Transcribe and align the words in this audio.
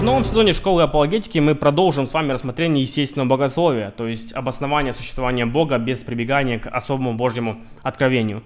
В 0.00 0.02
новом 0.02 0.24
сезоне 0.24 0.54
школы 0.54 0.82
апологетики 0.82 1.38
мы 1.40 1.54
продолжим 1.54 2.06
с 2.06 2.14
вами 2.14 2.32
рассмотрение 2.32 2.84
естественного 2.84 3.28
богословия, 3.28 3.90
то 3.90 4.08
есть 4.08 4.32
обоснование 4.32 4.94
существования 4.94 5.44
Бога 5.44 5.76
без 5.76 5.98
прибегания 5.98 6.58
к 6.58 6.68
особому 6.68 7.12
Божьему 7.12 7.60
откровению. 7.82 8.42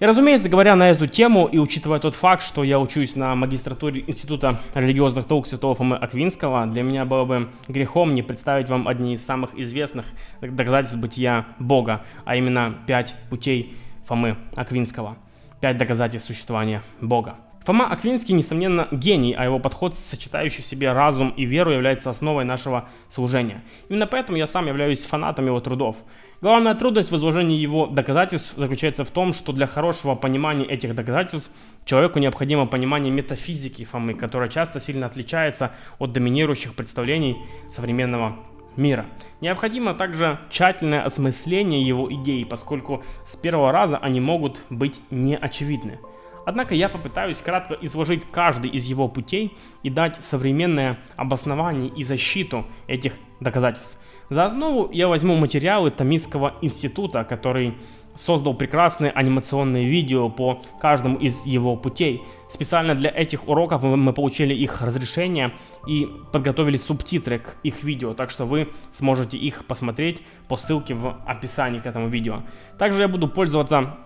И, 0.00 0.04
разумеется, 0.04 0.50
говоря 0.50 0.76
на 0.76 0.90
эту 0.90 1.06
тему 1.06 1.46
и 1.46 1.56
учитывая 1.56 1.98
тот 1.98 2.14
факт, 2.14 2.42
что 2.42 2.62
я 2.62 2.78
учусь 2.78 3.16
на 3.16 3.34
магистратуре 3.34 4.04
Института 4.06 4.60
религиозных 4.74 5.30
наук 5.30 5.46
Святого 5.46 5.74
Фомы 5.74 5.96
Аквинского, 5.96 6.66
для 6.66 6.82
меня 6.82 7.06
было 7.06 7.24
бы 7.24 7.48
грехом 7.68 8.14
не 8.14 8.20
представить 8.20 8.68
вам 8.68 8.86
одни 8.86 9.14
из 9.14 9.24
самых 9.24 9.58
известных 9.58 10.04
доказательств 10.42 10.98
бытия 10.98 11.46
Бога, 11.58 12.02
а 12.26 12.36
именно 12.36 12.74
пять 12.86 13.14
путей 13.30 13.74
Фомы 14.04 14.36
Аквинского, 14.56 15.16
пять 15.62 15.78
доказательств 15.78 16.28
существования 16.28 16.82
Бога. 17.00 17.36
Фома 17.64 17.86
Аквинский, 17.86 18.34
несомненно, 18.34 18.88
гений, 18.90 19.34
а 19.34 19.44
его 19.44 19.58
подход, 19.58 19.94
сочетающий 19.94 20.62
в 20.62 20.66
себе 20.66 20.92
разум 20.92 21.30
и 21.30 21.44
веру, 21.44 21.70
является 21.70 22.10
основой 22.10 22.44
нашего 22.44 22.88
служения. 23.08 23.62
Именно 23.88 24.06
поэтому 24.06 24.38
я 24.38 24.46
сам 24.46 24.66
являюсь 24.66 25.04
фанатом 25.04 25.46
его 25.46 25.60
трудов. 25.60 25.96
Главная 26.40 26.74
трудность 26.74 27.12
в 27.12 27.16
изложении 27.16 27.56
его 27.56 27.86
доказательств 27.86 28.54
заключается 28.56 29.04
в 29.04 29.10
том, 29.10 29.32
что 29.32 29.52
для 29.52 29.68
хорошего 29.68 30.16
понимания 30.16 30.64
этих 30.64 30.92
доказательств 30.96 31.52
человеку 31.84 32.18
необходимо 32.18 32.66
понимание 32.66 33.12
метафизики 33.12 33.84
Фомы, 33.84 34.14
которая 34.14 34.48
часто 34.48 34.80
сильно 34.80 35.06
отличается 35.06 35.70
от 36.00 36.12
доминирующих 36.12 36.74
представлений 36.74 37.36
современного 37.70 38.38
мира. 38.74 39.06
Необходимо 39.40 39.94
также 39.94 40.40
тщательное 40.50 41.04
осмысление 41.04 41.80
его 41.80 42.12
идей, 42.12 42.44
поскольку 42.44 43.04
с 43.24 43.36
первого 43.36 43.70
раза 43.70 43.98
они 43.98 44.20
могут 44.20 44.62
быть 44.68 44.96
неочевидны. 45.10 46.00
Однако 46.44 46.74
я 46.74 46.88
попытаюсь 46.88 47.40
кратко 47.40 47.74
изложить 47.80 48.22
каждый 48.30 48.70
из 48.70 48.84
его 48.84 49.08
путей 49.08 49.56
и 49.82 49.90
дать 49.90 50.22
современное 50.22 50.98
обоснование 51.16 51.88
и 51.88 52.02
защиту 52.02 52.66
этих 52.86 53.14
доказательств. 53.40 53.98
За 54.30 54.46
основу 54.46 54.90
я 54.92 55.08
возьму 55.08 55.36
материалы 55.36 55.90
Томистского 55.90 56.54
института, 56.62 57.24
который 57.24 57.74
создал 58.14 58.54
прекрасные 58.54 59.10
анимационные 59.10 59.86
видео 59.86 60.28
по 60.28 60.62
каждому 60.80 61.18
из 61.18 61.44
его 61.46 61.76
путей. 61.76 62.22
Специально 62.50 62.94
для 62.94 63.10
этих 63.10 63.48
уроков 63.48 63.82
мы 63.82 64.12
получили 64.12 64.54
их 64.54 64.82
разрешение 64.82 65.52
и 65.86 66.08
подготовили 66.32 66.76
субтитры 66.76 67.38
к 67.38 67.56
их 67.62 67.82
видео, 67.82 68.14
так 68.14 68.30
что 68.30 68.44
вы 68.44 68.68
сможете 68.92 69.36
их 69.36 69.64
посмотреть 69.66 70.22
по 70.48 70.56
ссылке 70.56 70.94
в 70.94 71.18
описании 71.26 71.80
к 71.80 71.86
этому 71.86 72.08
видео. 72.08 72.42
Также 72.78 73.02
я 73.02 73.08
буду 73.08 73.28
пользоваться 73.28 73.96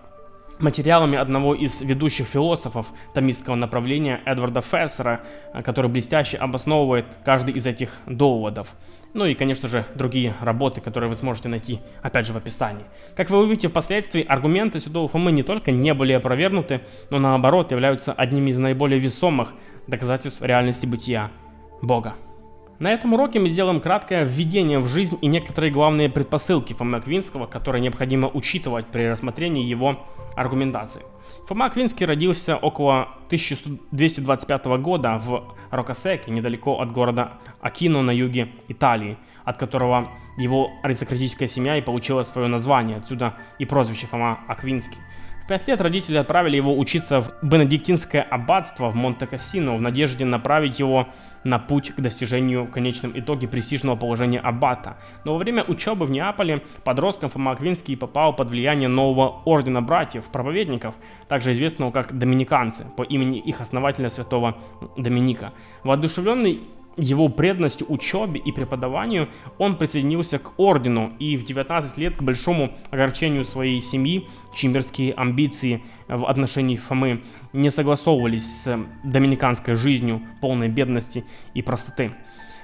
материалами 0.59 1.17
одного 1.17 1.53
из 1.53 1.81
ведущих 1.81 2.27
философов 2.27 2.87
томистского 3.13 3.55
направления 3.55 4.21
Эдварда 4.25 4.61
Фессера, 4.61 5.21
э, 5.53 5.61
который 5.61 5.89
блестяще 5.89 6.37
обосновывает 6.37 7.05
каждый 7.23 7.53
из 7.53 7.65
этих 7.65 7.91
доводов. 8.05 8.73
Ну 9.13 9.25
и, 9.25 9.33
конечно 9.33 9.67
же, 9.67 9.85
другие 9.95 10.35
работы, 10.41 10.81
которые 10.81 11.09
вы 11.09 11.15
сможете 11.15 11.49
найти, 11.49 11.79
опять 12.01 12.27
же, 12.27 12.33
в 12.33 12.37
описании. 12.37 12.85
Как 13.15 13.29
вы 13.29 13.39
увидите 13.39 13.67
впоследствии, 13.67 14.23
аргументы 14.23 14.79
Святого 14.79 15.07
Фомы 15.07 15.31
не 15.31 15.43
только 15.43 15.71
не 15.71 15.93
были 15.93 16.13
опровергнуты, 16.13 16.81
но 17.09 17.19
наоборот 17.19 17.71
являются 17.71 18.13
одними 18.13 18.51
из 18.51 18.57
наиболее 18.57 18.99
весомых 18.99 19.53
доказательств 19.87 20.41
реальности 20.41 20.85
бытия 20.85 21.31
Бога. 21.81 22.15
На 22.79 22.91
этом 22.91 23.13
уроке 23.13 23.39
мы 23.39 23.49
сделаем 23.49 23.81
краткое 23.81 24.23
введение 24.23 24.77
в 24.77 24.87
жизнь 24.87 25.17
и 25.21 25.27
некоторые 25.27 25.71
главные 25.71 26.09
предпосылки 26.09 26.73
Фомы 26.73 26.97
Аквинского, 26.97 27.47
которые 27.47 27.81
необходимо 27.81 28.27
учитывать 28.27 28.85
при 28.85 29.09
рассмотрении 29.09 29.65
его 29.65 30.05
аргументации. 30.35 31.01
Фома 31.47 31.65
Аквинский 31.65 32.05
родился 32.05 32.55
около 32.55 33.07
1225 33.27 34.65
года 34.79 35.17
в 35.17 35.55
Рокосеке, 35.71 36.29
недалеко 36.29 36.79
от 36.79 36.91
города 36.91 37.33
Акино 37.61 38.03
на 38.03 38.11
юге 38.11 38.49
Италии, 38.67 39.17
от 39.43 39.57
которого 39.57 40.09
его 40.37 40.69
аристократическая 40.83 41.47
семья 41.47 41.77
и 41.77 41.81
получила 41.81 42.21
свое 42.21 42.47
название, 42.47 42.97
отсюда 42.97 43.33
и 43.57 43.65
прозвище 43.65 44.05
Фома 44.05 44.41
Аквинский 44.47 44.99
пять 45.47 45.67
лет 45.67 45.81
родители 45.81 46.17
отправили 46.17 46.57
его 46.57 46.77
учиться 46.77 47.21
в 47.21 47.31
бенедиктинское 47.41 48.21
аббатство 48.21 48.89
в 48.89 48.95
Монте-Кассино 48.95 49.75
в 49.75 49.81
надежде 49.81 50.25
направить 50.25 50.79
его 50.79 51.07
на 51.43 51.59
путь 51.59 51.93
к 51.95 52.01
достижению 52.01 52.65
в 52.65 52.71
конечном 52.71 53.17
итоге 53.17 53.47
престижного 53.47 53.95
положения 53.95 54.39
аббата. 54.39 54.97
Но 55.23 55.33
во 55.33 55.39
время 55.39 55.63
учебы 55.63 56.05
в 56.05 56.11
Неаполе 56.11 56.63
подростком 56.83 57.29
Фома 57.29 57.51
Аквинский 57.51 57.95
попал 57.95 58.35
под 58.35 58.49
влияние 58.49 58.89
нового 58.89 59.41
ордена 59.45 59.81
братьев, 59.81 60.25
проповедников, 60.25 60.95
также 61.27 61.53
известного 61.53 61.91
как 61.91 62.17
доминиканцы, 62.17 62.85
по 62.97 63.03
имени 63.03 63.39
их 63.39 63.61
основателя 63.61 64.09
святого 64.09 64.57
Доминика. 64.97 65.53
Воодушевленный 65.83 66.61
его 66.97 67.29
преданностью 67.29 67.89
учебе 67.89 68.39
и 68.39 68.51
преподаванию 68.51 69.29
он 69.57 69.77
присоединился 69.77 70.39
к 70.39 70.59
ордену 70.59 71.13
и 71.19 71.37
в 71.37 71.43
19 71.43 71.97
лет 71.97 72.17
к 72.17 72.23
большому 72.23 72.71
огорчению 72.89 73.45
своей 73.45 73.81
семьи, 73.81 74.27
чимберские 74.53 75.13
амбиции 75.13 75.83
в 76.07 76.25
отношении 76.27 76.75
Фомы 76.75 77.21
не 77.53 77.69
согласовывались 77.69 78.63
с 78.63 78.79
доминиканской 79.03 79.75
жизнью 79.75 80.21
полной 80.41 80.69
бедности 80.69 81.23
и 81.53 81.61
простоты. 81.61 82.11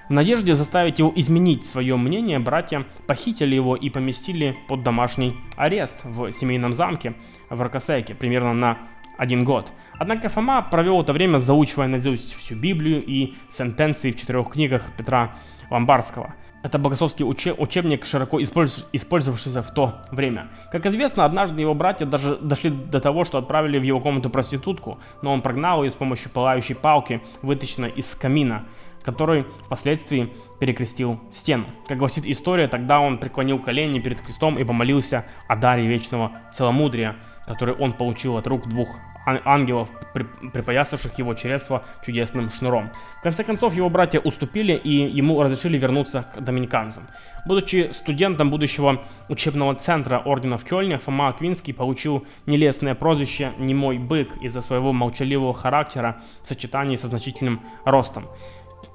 В 0.09 0.11
надежде 0.11 0.53
заставить 0.55 0.99
его 0.99 1.13
изменить 1.15 1.65
свое 1.65 1.95
мнение, 1.95 2.37
братья 2.39 2.85
похитили 3.07 3.55
его 3.55 3.75
и 3.75 3.89
поместили 3.89 4.57
под 4.67 4.83
домашний 4.83 5.35
арест 5.55 5.95
в 6.03 6.31
семейном 6.31 6.73
замке 6.73 7.13
в 7.49 7.61
Рокосеке 7.61 8.13
примерно 8.13 8.53
на 8.53 8.77
один 9.17 9.43
год. 9.43 9.71
Однако 9.99 10.29
Фома 10.29 10.61
провел 10.61 11.01
это 11.01 11.13
время, 11.13 11.37
заучивая 11.37 11.87
наизусть 11.87 12.33
всю 12.35 12.55
Библию 12.55 13.03
и 13.05 13.35
сентенции 13.51 14.11
в 14.11 14.19
четырех 14.19 14.49
книгах 14.49 14.91
Петра 14.97 15.35
Ломбардского. 15.69 16.33
Это 16.63 16.79
богословский 16.79 17.25
уче- 17.25 17.53
учебник, 17.57 18.05
широко 18.05 18.39
использ- 18.39 18.85
использовавшийся 18.93 19.61
в 19.61 19.73
то 19.73 20.01
время. 20.11 20.47
Как 20.71 20.85
известно, 20.85 21.25
однажды 21.25 21.61
его 21.61 21.73
братья 21.73 22.05
даже 22.05 22.37
дошли 22.37 22.69
до 22.69 23.01
того, 23.01 23.25
что 23.25 23.37
отправили 23.37 23.77
в 23.77 23.83
его 23.83 23.99
комнату 23.99 24.29
проститутку, 24.29 24.97
но 25.21 25.33
он 25.33 25.41
прогнал 25.41 25.83
ее 25.83 25.91
с 25.91 25.95
помощью 25.95 26.31
пылающей 26.31 26.73
палки, 26.73 27.21
вытащенной 27.41 27.89
из 27.89 28.15
камина, 28.15 28.63
который 29.03 29.45
впоследствии 29.65 30.31
перекрестил 30.61 31.19
стену. 31.33 31.65
Как 31.89 31.97
гласит 31.97 32.25
история, 32.25 32.69
тогда 32.69 33.01
он 33.01 33.17
преклонил 33.17 33.59
колени 33.59 33.99
перед 33.99 34.21
крестом 34.21 34.57
и 34.57 34.63
помолился 34.63 35.25
о 35.49 35.57
даре 35.57 35.85
вечного 35.85 36.31
целомудрия, 36.53 37.17
который 37.47 37.75
он 37.75 37.93
получил 37.93 38.37
от 38.37 38.47
рук 38.47 38.67
двух 38.67 38.97
ангелов, 39.25 39.89
припоясавших 40.13 41.17
его 41.17 41.33
чресла 41.33 41.83
чудесным 42.05 42.49
шнуром. 42.51 42.91
В 43.19 43.23
конце 43.23 43.43
концов, 43.43 43.73
его 43.73 43.89
братья 43.89 44.19
уступили 44.19 44.73
и 44.73 44.89
ему 44.89 45.41
разрешили 45.41 45.77
вернуться 45.77 46.23
к 46.23 46.41
доминиканцам. 46.41 47.07
Будучи 47.45 47.89
студентом 47.93 48.49
будущего 48.49 49.01
учебного 49.29 49.75
центра 49.75 50.19
ордена 50.19 50.57
в 50.57 50.65
Кёльне, 50.65 50.97
Фома 50.97 51.29
Аквинский 51.29 51.73
получил 51.73 52.25
нелестное 52.45 52.95
прозвище 52.95 53.53
«Немой 53.57 53.97
бык» 53.97 54.37
из-за 54.41 54.61
своего 54.61 54.93
молчаливого 54.93 55.53
характера 55.53 56.21
в 56.43 56.49
сочетании 56.49 56.95
со 56.97 57.07
значительным 57.07 57.61
ростом. 57.85 58.27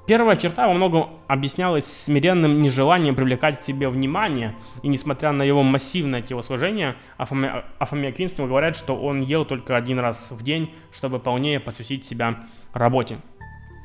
Первая 0.09 0.35
черта 0.35 0.67
во 0.67 0.73
многом 0.73 1.09
объяснялась 1.27 1.85
смиренным 1.85 2.61
нежеланием 2.61 3.15
привлекать 3.15 3.59
к 3.59 3.63
себе 3.63 3.89
внимание, 3.89 4.55
и 4.81 4.87
несмотря 4.87 5.31
на 5.31 5.43
его 5.43 5.61
массивное 5.61 6.23
телосложение, 6.23 6.95
о 7.17 7.25
Фоме, 7.25 7.63
о 7.77 7.85
Фоме 7.85 8.09
Аквинском 8.09 8.47
говорят, 8.47 8.75
что 8.75 8.95
он 8.95 9.21
ел 9.21 9.45
только 9.45 9.75
один 9.75 9.99
раз 9.99 10.27
в 10.31 10.43
день, 10.43 10.73
чтобы 10.91 11.19
полнее 11.19 11.59
посвятить 11.59 12.05
себя 12.05 12.39
работе. 12.73 13.19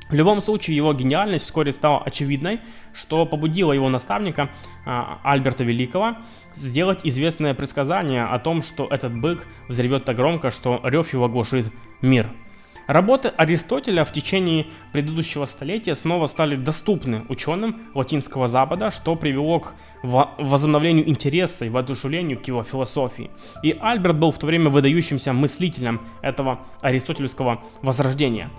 В 0.09 0.15
любом 0.15 0.41
случае, 0.43 0.77
его 0.77 0.93
гениальность 0.93 1.45
вскоре 1.45 1.73
стала 1.73 2.03
очевидной, 2.03 2.61
что 2.93 3.27
побудило 3.27 3.73
его 3.73 3.89
наставника 3.89 4.51
а, 4.87 5.19
Альберта 5.25 5.65
Великого 5.65 6.17
сделать 6.57 7.01
известное 7.05 7.55
предсказание 7.55 8.25
о 8.25 8.39
том, 8.39 8.63
что 8.63 8.87
этот 8.91 9.15
бык 9.19 9.47
взревет 9.69 10.05
так 10.05 10.17
громко, 10.17 10.51
что 10.51 10.81
рев 10.85 11.13
его 11.13 11.25
оглушит 11.25 11.73
мир– 12.01 12.29
Работы 12.87 13.29
Аристотеля 13.29 14.05
в 14.05 14.13
течение 14.13 14.67
предыдущего 14.93 15.47
столетия 15.47 15.95
снова 15.95 16.27
стали 16.27 16.55
доступны 16.55 17.25
ученым 17.31 17.81
Латинского 17.95 18.47
Запада, 18.47 18.91
что 18.91 19.17
привело 19.17 19.61
к 19.61 19.75
возобновлению 20.03 21.09
интереса 21.09 21.65
и 21.65 21.71
воодушевлению 21.71 22.39
к 22.39 22.47
его 22.47 22.63
философии. 22.63 23.31
И 23.63 23.75
Альберт 23.81 24.19
был 24.19 24.33
в 24.33 24.39
то 24.39 24.47
время 24.47 24.69
выдающимся 24.69 25.33
мыслителем 25.33 26.03
этого 26.21 26.61
аристотельского 26.83 27.63
возрождения. 27.81 28.51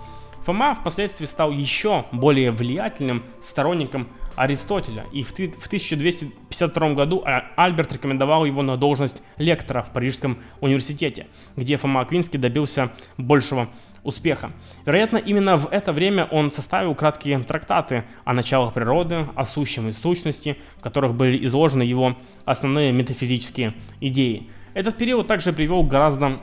Фома 0.44 0.74
впоследствии 0.76 1.26
стал 1.26 1.50
еще 1.50 2.04
более 2.12 2.52
влиятельным 2.52 3.24
сторонником 3.42 4.08
Аристотеля, 4.36 5.06
и 5.12 5.24
в 5.24 5.32
1252 5.32 6.92
году 6.94 7.24
Альберт 7.56 7.92
рекомендовал 7.92 8.44
его 8.44 8.62
на 8.62 8.76
должность 8.76 9.20
лектора 9.38 9.82
в 9.82 9.92
Парижском 9.92 10.38
университете, 10.60 11.26
где 11.56 11.76
Фома 11.76 12.02
Аквинский 12.02 12.38
добился 12.38 12.92
большего 13.16 13.68
успеха. 14.06 14.52
Вероятно, 14.84 15.18
именно 15.18 15.56
в 15.56 15.68
это 15.70 15.92
время 15.92 16.24
он 16.24 16.52
составил 16.52 16.94
краткие 16.94 17.38
трактаты 17.40 18.04
о 18.24 18.32
началах 18.32 18.72
природы, 18.72 19.26
о 19.34 19.44
сущем 19.44 19.88
и 19.88 19.92
сущности, 19.92 20.56
в 20.78 20.80
которых 20.80 21.14
были 21.14 21.44
изложены 21.46 21.82
его 21.82 22.16
основные 22.44 22.92
метафизические 22.92 23.74
идеи. 24.00 24.48
Этот 24.74 24.96
период 24.96 25.26
также 25.26 25.52
привел 25.52 25.82
к 25.84 25.88
гораздо 25.88 26.38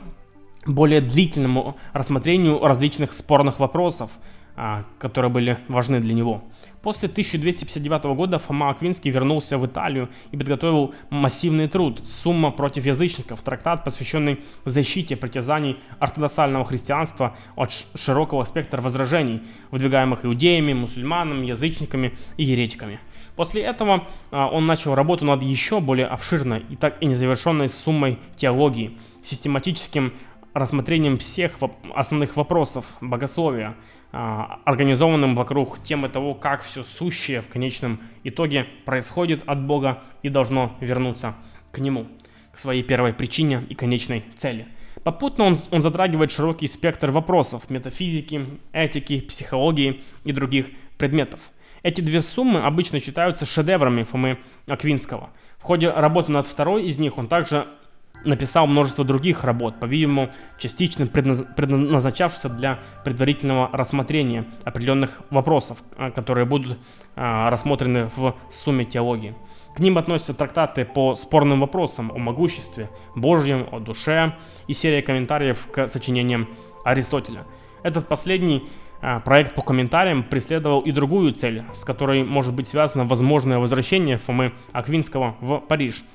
более 0.66 1.00
длительному 1.00 1.76
рассмотрению 1.92 2.58
различных 2.60 3.12
спорных 3.12 3.60
вопросов, 3.60 4.10
а, 4.56 4.84
которые 4.98 5.30
были 5.30 5.58
важны 5.68 6.00
для 6.00 6.14
него. 6.14 6.44
После 6.84 7.08
1259 7.08 8.04
года 8.14 8.38
Фома 8.38 8.68
Аквинский 8.68 9.10
вернулся 9.10 9.56
в 9.56 9.64
Италию 9.64 10.10
и 10.32 10.36
подготовил 10.36 10.94
массивный 11.08 11.66
труд 11.66 12.06
«Сумма 12.06 12.50
против 12.50 12.84
язычников», 12.84 13.40
трактат, 13.40 13.84
посвященный 13.84 14.40
защите 14.66 15.16
притязаний 15.16 15.78
ортодоксального 15.98 16.66
христианства 16.66 17.38
от 17.56 17.72
широкого 17.94 18.44
спектра 18.44 18.82
возражений, 18.82 19.40
выдвигаемых 19.70 20.26
иудеями, 20.26 20.74
мусульманами, 20.74 21.46
язычниками 21.46 22.12
и 22.36 22.44
еретиками. 22.44 23.00
После 23.34 23.62
этого 23.62 24.06
а, 24.30 24.48
он 24.48 24.66
начал 24.66 24.94
работу 24.94 25.24
над 25.24 25.42
еще 25.42 25.80
более 25.80 26.06
обширной 26.06 26.66
и 26.68 26.76
так 26.76 26.98
и 27.00 27.06
незавершенной 27.06 27.70
суммой 27.70 28.18
теологии, 28.36 28.98
систематическим 29.22 30.12
рассмотрением 30.52 31.16
всех 31.16 31.56
основных 31.94 32.36
вопросов 32.36 32.84
богословия, 33.00 33.74
организованным 34.14 35.34
вокруг 35.34 35.82
темы 35.82 36.08
того, 36.08 36.34
как 36.34 36.62
все 36.62 36.84
сущее 36.84 37.42
в 37.42 37.48
конечном 37.48 38.00
итоге 38.22 38.66
происходит 38.84 39.42
от 39.46 39.60
Бога 39.64 40.02
и 40.22 40.28
должно 40.28 40.76
вернуться 40.80 41.34
к 41.72 41.78
Нему, 41.78 42.06
к 42.52 42.58
своей 42.58 42.84
первой 42.84 43.12
причине 43.12 43.64
и 43.68 43.74
конечной 43.74 44.24
цели. 44.36 44.66
Попутно 45.02 45.44
он, 45.44 45.58
он 45.70 45.82
затрагивает 45.82 46.30
широкий 46.30 46.68
спектр 46.68 47.10
вопросов 47.10 47.68
метафизики, 47.70 48.46
этики, 48.72 49.20
психологии 49.20 50.02
и 50.24 50.32
других 50.32 50.66
предметов. 50.96 51.40
Эти 51.82 52.00
две 52.00 52.20
суммы 52.20 52.60
обычно 52.60 53.00
считаются 53.00 53.44
шедеврами 53.44 54.04
Фомы 54.04 54.38
Аквинского. 54.68 55.30
В 55.58 55.64
ходе 55.64 55.90
работы 55.90 56.30
над 56.30 56.46
второй 56.46 56.84
из 56.84 56.98
них 56.98 57.18
он 57.18 57.26
также 57.26 57.66
написал 58.24 58.66
множество 58.66 59.04
других 59.04 59.44
работ, 59.44 59.78
по-видимому, 59.80 60.30
частично 60.58 61.06
предназначавшихся 61.06 62.48
для 62.48 62.78
предварительного 63.04 63.70
рассмотрения 63.72 64.44
определенных 64.64 65.22
вопросов, 65.30 65.78
а, 65.96 66.10
которые 66.10 66.46
будут 66.46 66.78
а, 67.16 67.50
рассмотрены 67.50 68.10
в 68.16 68.34
сумме 68.50 68.84
теологии. 68.84 69.34
К 69.76 69.80
ним 69.80 69.98
относятся 69.98 70.34
трактаты 70.34 70.84
по 70.84 71.16
спорным 71.16 71.60
вопросам 71.60 72.12
о 72.12 72.18
могуществе 72.18 72.90
Божьем, 73.14 73.66
о 73.72 73.80
душе 73.80 74.34
и 74.68 74.74
серия 74.74 75.02
комментариев 75.02 75.66
к 75.72 75.88
сочинениям 75.88 76.48
Аристотеля. 76.84 77.44
Этот 77.82 78.08
последний 78.08 78.64
а, 79.02 79.20
проект 79.20 79.54
по 79.54 79.62
комментариям 79.62 80.22
преследовал 80.22 80.80
и 80.80 80.92
другую 80.92 81.32
цель, 81.32 81.64
с 81.74 81.84
которой 81.84 82.24
может 82.24 82.54
быть 82.54 82.68
связано 82.68 83.04
возможное 83.04 83.58
возвращение 83.58 84.18
Фомы 84.18 84.52
Аквинского 84.72 85.36
в 85.40 85.58
Париж– 85.58 86.04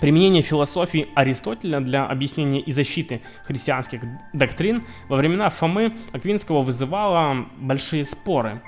Применение 0.00 0.40
философии 0.40 1.08
Аристотеля 1.14 1.80
для 1.80 2.06
объяснения 2.06 2.60
и 2.60 2.72
защиты 2.72 3.20
христианских 3.44 4.00
доктрин 4.32 4.84
во 5.08 5.16
времена 5.16 5.50
Фомы 5.50 5.94
Аквинского 6.12 6.62
вызывало 6.62 7.46
большие 7.58 8.06
споры. 8.06 8.62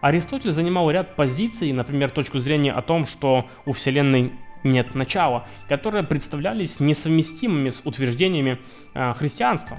Аристотель 0.00 0.50
занимал 0.50 0.90
ряд 0.90 1.14
позиций, 1.14 1.72
например, 1.72 2.10
точку 2.10 2.40
зрения 2.40 2.72
о 2.72 2.82
том, 2.82 3.06
что 3.06 3.46
у 3.64 3.72
Вселенной 3.72 4.32
нет 4.64 4.96
начала, 4.96 5.46
которые 5.68 6.02
представлялись 6.02 6.80
несовместимыми 6.80 7.70
с 7.70 7.82
утверждениями 7.84 8.58
э, 8.94 9.14
христианства. 9.14 9.78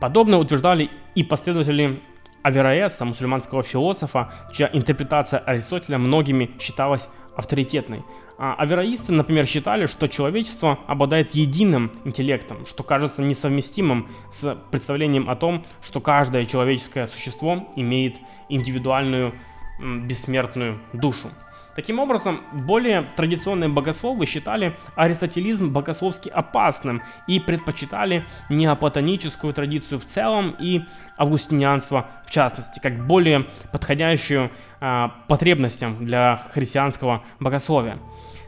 Подобно 0.00 0.38
утверждали 0.38 0.88
и 1.16 1.24
последователи 1.24 2.00
Авероэса, 2.44 3.04
мусульманского 3.04 3.64
философа, 3.64 4.32
чья 4.52 4.70
интерпретация 4.72 5.40
Аристотеля 5.40 5.98
многими 5.98 6.50
считалась 6.60 7.08
авторитетной. 7.36 8.04
А 8.36 8.54
авероисты, 8.54 9.12
например, 9.12 9.46
считали, 9.46 9.86
что 9.86 10.08
человечество 10.08 10.78
обладает 10.86 11.34
единым 11.34 11.92
интеллектом, 12.04 12.66
что 12.66 12.82
кажется 12.82 13.22
несовместимым 13.22 14.08
с 14.32 14.56
представлением 14.70 15.30
о 15.30 15.36
том, 15.36 15.64
что 15.82 16.00
каждое 16.00 16.46
человеческое 16.46 17.06
существо 17.06 17.68
имеет 17.76 18.16
индивидуальную 18.48 19.34
бессмертную 19.80 20.80
душу. 20.92 21.30
Таким 21.74 21.98
образом, 21.98 22.40
более 22.52 23.02
традиционные 23.16 23.68
богословы 23.68 24.26
считали 24.26 24.76
аристотелизм 24.94 25.72
богословски 25.72 26.28
опасным 26.28 27.02
и 27.26 27.40
предпочитали 27.40 28.24
неоплатоническую 28.48 29.52
традицию 29.52 29.98
в 29.98 30.04
целом 30.04 30.54
и 30.58 30.82
августинианство 31.16 32.06
в 32.26 32.30
частности, 32.30 32.78
как 32.78 33.06
более 33.06 33.46
подходящую 33.72 34.50
а, 34.80 35.08
потребностям 35.28 36.04
для 36.04 36.42
христианского 36.52 37.24
богословия. 37.40 37.98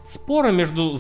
Споры 0.07 0.53
между 0.53 0.93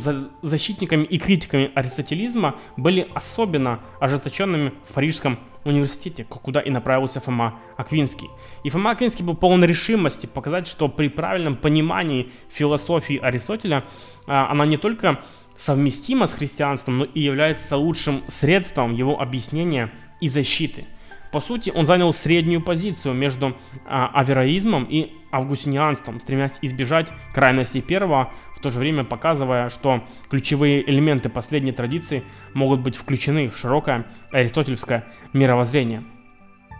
защитниками 0.42 1.04
и 1.04 1.18
критиками 1.18 1.70
аристотелизма 1.76 2.56
были 2.76 3.08
особенно 3.14 3.78
ожесточенными 4.00 4.72
в 4.84 4.94
Парижском 4.94 5.38
университете, 5.64 6.24
куда 6.24 6.60
и 6.60 6.70
направился 6.70 7.20
Фома 7.20 7.54
Аквинский. 7.76 8.28
И 8.64 8.68
Фома 8.68 8.90
Аквинский 8.90 9.24
был 9.24 9.36
полон 9.36 9.64
решимости 9.64 10.26
показать, 10.26 10.66
что 10.66 10.88
при 10.88 11.06
правильном 11.08 11.54
понимании 11.54 12.32
философии 12.48 13.16
Аристотеля 13.16 13.84
а, 14.26 14.50
она 14.50 14.66
не 14.66 14.76
только 14.76 15.20
совместима 15.56 16.26
с 16.26 16.32
христианством, 16.32 16.98
но 16.98 17.04
и 17.04 17.20
является 17.20 17.76
лучшим 17.76 18.22
средством 18.26 18.92
его 18.92 19.20
объяснения 19.20 19.92
и 20.20 20.28
защиты– 20.28 20.84
по 21.36 21.40
сути, 21.40 21.70
он 21.74 21.84
занял 21.84 22.14
среднюю 22.14 22.62
позицию 22.62 23.12
между 23.12 23.54
а, 23.84 24.08
авероизмом 24.14 24.86
и 24.88 25.12
августинианством, 25.30 26.18
стремясь 26.18 26.58
избежать 26.62 27.08
крайности 27.34 27.82
первого, 27.82 28.32
в 28.56 28.60
то 28.60 28.70
же 28.70 28.78
время 28.78 29.04
показывая, 29.04 29.68
что 29.68 30.02
ключевые 30.30 30.88
элементы 30.88 31.28
последней 31.28 31.72
традиции 31.72 32.24
могут 32.54 32.80
быть 32.80 32.96
включены 32.96 33.50
в 33.50 33.56
широкое 33.56 34.06
аристотельское 34.32 35.04
мировоззрение. 35.32 36.02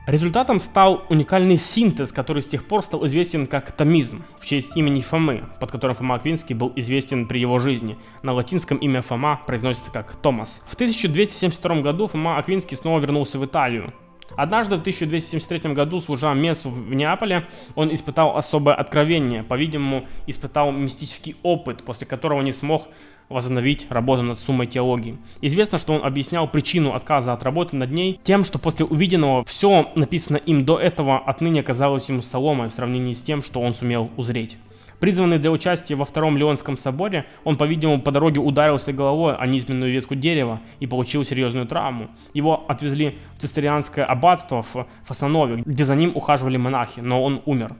Результатом 0.06 0.60
стал 0.60 1.04
уникальный 1.08 1.56
синтез, 1.56 2.12
который 2.12 2.40
с 2.40 2.46
тех 2.46 2.64
пор 2.64 2.84
стал 2.84 3.04
известен 3.06 3.48
как 3.48 3.72
томизм, 3.72 4.24
в 4.38 4.46
честь 4.46 4.76
имени 4.76 5.00
Фомы, 5.00 5.42
под 5.58 5.72
которым 5.72 5.96
Фома 5.96 6.14
Аквинский 6.14 6.54
был 6.54 6.72
известен 6.76 7.26
при 7.26 7.40
его 7.40 7.58
жизни. 7.58 7.98
На 8.22 8.32
латинском 8.32 8.78
имя 8.78 9.02
Фома 9.02 9.40
произносится 9.48 9.90
как 9.90 10.14
Томас. 10.14 10.62
В 10.66 10.74
1272 10.74 11.80
году 11.80 12.06
Фома 12.06 12.38
Аквинский 12.38 12.76
снова 12.76 13.00
вернулся 13.00 13.40
в 13.40 13.44
Италию, 13.44 13.92
Однажды 14.36 14.76
в 14.76 14.80
1273 14.80 15.72
году, 15.72 16.00
служа 16.00 16.34
мессу 16.34 16.70
в 16.70 16.94
Неаполе, 16.94 17.46
он 17.74 17.92
испытал 17.92 18.36
особое 18.36 18.74
откровение, 18.74 19.42
по-видимому, 19.42 20.06
испытал 20.26 20.72
мистический 20.72 21.36
опыт, 21.42 21.84
после 21.84 22.06
которого 22.06 22.42
не 22.42 22.52
смог 22.52 22.88
возобновить 23.28 23.86
работу 23.90 24.22
над 24.22 24.38
суммой 24.38 24.66
теологии. 24.66 25.18
Известно, 25.40 25.78
что 25.78 25.94
он 25.94 26.04
объяснял 26.04 26.48
причину 26.48 26.94
отказа 26.94 27.32
от 27.32 27.42
работы 27.42 27.76
над 27.76 27.90
ней 27.90 28.20
тем, 28.22 28.44
что 28.44 28.58
после 28.58 28.86
увиденного 28.86 29.44
все 29.44 29.90
написано 29.94 30.36
им 30.36 30.64
до 30.64 30.78
этого 30.78 31.18
отныне 31.18 31.62
казалось 31.62 32.08
ему 32.08 32.22
соломой 32.22 32.68
в 32.68 32.72
сравнении 32.72 33.12
с 33.12 33.22
тем, 33.22 33.42
что 33.42 33.60
он 33.60 33.74
сумел 33.74 34.10
узреть. 34.16 34.56
Призванный 35.00 35.38
для 35.38 35.50
участия 35.50 35.94
во 35.94 36.06
Втором 36.06 36.38
Леонском 36.38 36.76
соборе, 36.78 37.26
он, 37.44 37.56
по-видимому, 37.56 38.00
по 38.00 38.10
дороге 38.10 38.40
ударился 38.40 38.92
головой 38.92 39.36
о 39.36 39.46
низменную 39.46 39.92
ветку 39.92 40.14
дерева 40.14 40.60
и 40.80 40.86
получил 40.86 41.24
серьезную 41.24 41.66
травму. 41.66 42.08
Его 42.32 42.64
отвезли 42.66 43.18
в 43.36 43.42
цистерианское 43.42 44.04
аббатство 44.04 44.62
в 44.62 44.86
Фасанове, 45.04 45.62
где 45.66 45.84
за 45.84 45.94
ним 45.96 46.12
ухаживали 46.14 46.56
монахи, 46.56 47.00
но 47.00 47.22
он 47.22 47.42
умер. 47.44 47.74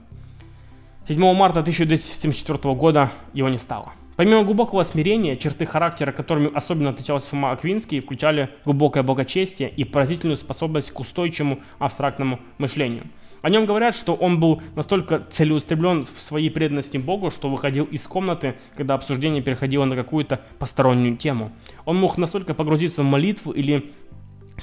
7 1.07 1.19
марта 1.33 1.61
1274 1.61 2.75
года 2.75 3.11
его 3.33 3.49
не 3.49 3.57
стало. 3.57 3.93
Помимо 4.15 4.43
глубокого 4.43 4.83
смирения, 4.83 5.37
черты 5.37 5.65
характера, 5.65 6.11
которыми 6.11 6.51
особенно 6.53 6.89
отличался 6.89 7.29
Фома 7.29 7.51
Аквинский, 7.51 7.99
включали 7.99 8.49
глубокое 8.65 9.03
богочестие 9.03 9.69
и 9.69 9.83
поразительную 9.83 10.37
способность 10.37 10.91
к 10.91 10.99
устойчивому 10.99 11.59
абстрактному 11.79 12.39
мышлению– 12.59 13.03
о 13.41 13.49
нем 13.49 13.65
говорят, 13.65 13.95
что 13.95 14.13
он 14.15 14.39
был 14.39 14.61
настолько 14.75 15.19
целеустремлен 15.29 16.05
в 16.05 16.19
своей 16.19 16.49
преданности 16.49 16.97
Богу, 16.97 17.31
что 17.31 17.49
выходил 17.49 17.85
из 17.85 18.03
комнаты, 18.03 18.55
когда 18.75 18.95
обсуждение 18.95 19.41
переходило 19.41 19.85
на 19.85 19.95
какую-то 19.95 20.41
постороннюю 20.59 21.17
тему. 21.17 21.51
Он 21.85 21.97
мог 21.97 22.17
настолько 22.17 22.53
погрузиться 22.53 23.03
в 23.03 23.05
молитву 23.05 23.51
или 23.51 23.91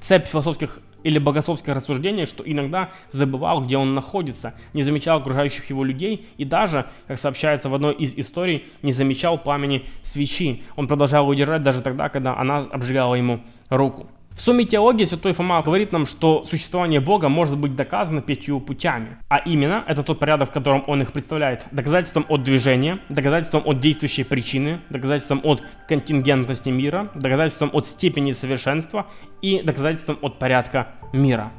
цепь 0.01 0.27
философских 0.27 0.81
или 1.05 1.19
богословских 1.19 1.75
рассуждений, 1.75 2.25
что 2.25 2.43
иногда 2.45 2.91
забывал, 3.11 3.63
где 3.63 3.77
он 3.77 3.95
находится, 3.95 4.55
не 4.73 4.83
замечал 4.83 5.19
окружающих 5.19 5.71
его 5.71 5.85
людей 5.85 6.27
и 6.39 6.45
даже, 6.45 6.87
как 7.07 7.19
сообщается 7.19 7.69
в 7.69 7.75
одной 7.75 7.95
из 7.95 8.15
историй, 8.17 8.67
не 8.83 8.93
замечал 8.93 9.39
пламени 9.39 9.85
свечи. 10.03 10.65
Он 10.77 10.89
продолжал 10.89 11.29
удержать 11.29 11.63
даже 11.63 11.83
тогда, 11.83 12.09
когда 12.09 12.37
она 12.37 12.61
обжигала 12.61 13.15
ему 13.15 13.41
руку. 13.69 14.09
В 14.37 14.41
сумме 14.41 14.65
теологии 14.65 15.05
святой 15.05 15.33
Фома 15.33 15.63
говорит 15.63 15.93
нам, 15.93 16.07
что 16.07 16.43
существование 16.43 16.99
Бога 16.99 17.29
может 17.29 17.57
быть 17.57 17.77
доказано 17.77 18.21
пятью 18.21 18.59
путями. 18.59 19.17
А 19.29 19.39
именно, 19.39 19.85
это 19.87 20.03
тот 20.03 20.19
порядок, 20.19 20.51
в 20.51 20.53
котором 20.53 20.83
он 20.89 21.03
их 21.03 21.13
представляет. 21.13 21.65
Доказательством 21.71 22.27
от 22.29 22.43
движения, 22.43 22.99
доказательством 23.09 23.63
от 23.65 23.79
действующей 23.79 24.25
причины, 24.25 24.81
доказательством 24.91 25.41
от 25.45 25.63
контингентности 25.89 26.69
мира, 26.69 27.11
доказательством 27.15 27.71
от 27.73 27.87
степени 27.87 28.33
совершенства 28.33 29.07
и 29.41 29.63
доказательством 29.63 30.19
от 30.21 30.41
порядка 30.41 30.89
мира. 31.13 31.53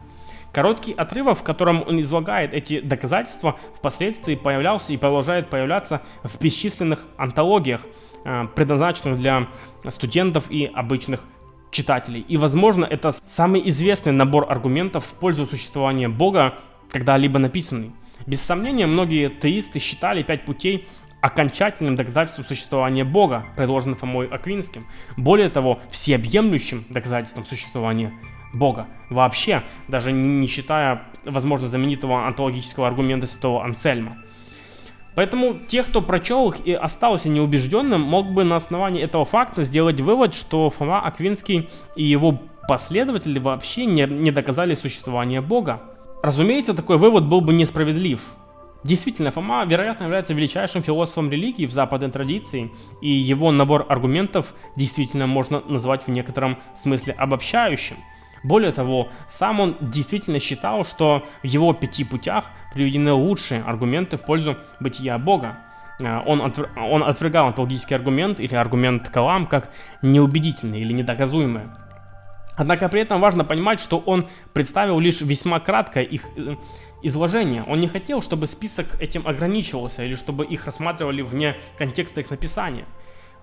Короткий 0.52 0.94
отрывок, 0.94 1.38
в 1.38 1.44
котором 1.44 1.82
он 1.88 2.02
излагает 2.02 2.54
эти 2.54 2.82
доказательства, 2.82 3.58
впоследствии 3.78 4.36
появлялся 4.36 4.92
и 4.92 4.98
продолжает 4.98 5.50
появляться 5.50 6.02
в 6.24 6.42
бесчисленных 6.42 7.06
антологиях, 7.16 7.82
э, 8.26 8.48
предназначенных 8.54 9.18
для 9.18 9.48
студентов 9.90 10.52
и 10.52 10.66
обычных 10.66 11.26
читателей. 11.72 12.22
И, 12.22 12.38
возможно, 12.38 12.86
это 12.86 13.12
самый 13.12 13.62
известный 13.70 14.12
набор 14.12 14.46
аргументов 14.50 15.06
в 15.06 15.14
пользу 15.14 15.46
существования 15.46 16.08
Бога, 16.08 16.56
когда-либо 16.92 17.40
написанный. 17.40 17.92
Без 18.26 18.42
сомнения, 18.42 18.88
многие 18.88 19.30
теисты 19.30 19.80
считали 19.80 20.24
пять 20.24 20.46
путей 20.46 20.88
окончательным 21.22 21.96
доказательством 21.96 22.46
существования 22.46 23.04
Бога, 23.04 23.46
предложенным 23.58 23.98
Фомой 23.98 24.28
Аквинским. 24.28 24.86
Более 25.18 25.50
того, 25.50 25.80
всеобъемлющим 25.90 26.86
доказательством 26.90 27.46
существования 27.46 28.14
Бога. 28.54 28.88
Вообще, 29.10 29.64
даже 29.88 30.12
не 30.12 30.48
считая, 30.48 31.04
возможно, 31.26 31.68
знаменитого 31.68 32.28
антологического 32.28 32.88
аргумента 32.88 33.28
святого 33.28 33.64
Ансельма. 33.64 34.18
Поэтому 35.16 35.60
те, 35.68 35.84
кто 35.84 36.02
прочел 36.02 36.50
их 36.52 36.66
и 36.66 36.74
остался 36.74 37.30
неубежденным, 37.30 38.02
мог 38.02 38.32
бы 38.32 38.44
на 38.44 38.58
основании 38.58 39.02
этого 39.02 39.26
факта 39.26 39.64
сделать 39.64 40.02
вывод, 40.02 40.34
что 40.34 40.70
Фома 40.70 41.00
Аквинский 41.00 41.70
и 41.96 42.04
его 42.04 42.40
последователи 42.68 43.40
вообще 43.40 43.86
не, 43.86 44.06
не 44.06 44.32
доказали 44.32 44.74
существование 44.74 45.42
Бога. 45.42 45.82
Разумеется, 46.22 46.74
такой 46.74 46.98
вывод 46.98 47.26
был 47.26 47.42
бы 47.42 47.54
несправедлив. 47.54 48.20
Действительно, 48.84 49.32
Фома, 49.32 49.66
вероятно, 49.66 50.04
является 50.04 50.34
величайшим 50.34 50.84
философом 50.84 51.32
религии 51.32 51.66
в 51.66 51.72
западной 51.72 52.12
традиции, 52.12 52.72
и 53.02 53.10
его 53.10 53.52
набор 53.52 53.86
аргументов 53.90 54.54
действительно 54.76 55.26
можно 55.26 55.62
назвать 55.62 56.06
в 56.06 56.12
некотором 56.12 56.58
смысле 56.76 57.14
обобщающим. 57.14 57.96
Более 58.46 58.72
того, 58.72 59.10
сам 59.28 59.60
он 59.60 59.76
действительно 59.82 60.40
считал, 60.40 60.86
что 60.86 61.26
в 61.42 61.48
его 61.48 61.74
пяти 61.74 62.04
путях 62.04 62.46
приведены 62.76 63.12
лучшие 63.12 63.64
аргументы 63.64 64.18
в 64.18 64.22
пользу 64.22 64.58
бытия 64.80 65.18
Бога. 65.18 65.58
Э, 66.00 66.20
он, 66.28 66.44
отвер... 66.44 66.70
он 66.78 67.04
отвергал 67.04 67.48
онтологический 67.48 67.96
аргумент 67.96 68.40
или 68.40 68.54
аргумент 68.54 69.10
Калам 69.10 69.48
как 69.48 69.72
неубедительный 70.04 70.82
или 70.82 70.94
недоказуемый. 70.94 71.64
Однако 72.56 72.88
при 72.88 73.02
этом 73.02 73.20
важно 73.20 73.44
понимать, 73.46 73.80
что 73.80 73.98
он 73.98 74.28
представил 74.54 75.00
лишь 75.00 75.22
весьма 75.22 75.60
краткое 75.60 76.04
их 76.04 76.24
э, 76.38 76.56
изложение. 77.02 77.64
Он 77.64 77.80
не 77.80 77.88
хотел, 77.88 78.22
чтобы 78.22 78.46
список 78.46 79.02
этим 79.02 79.28
ограничивался 79.28 80.04
или 80.04 80.14
чтобы 80.14 80.46
их 80.46 80.68
рассматривали 80.68 81.24
вне 81.24 81.56
контекста 81.80 82.22
их 82.22 82.30
написания. 82.30 82.86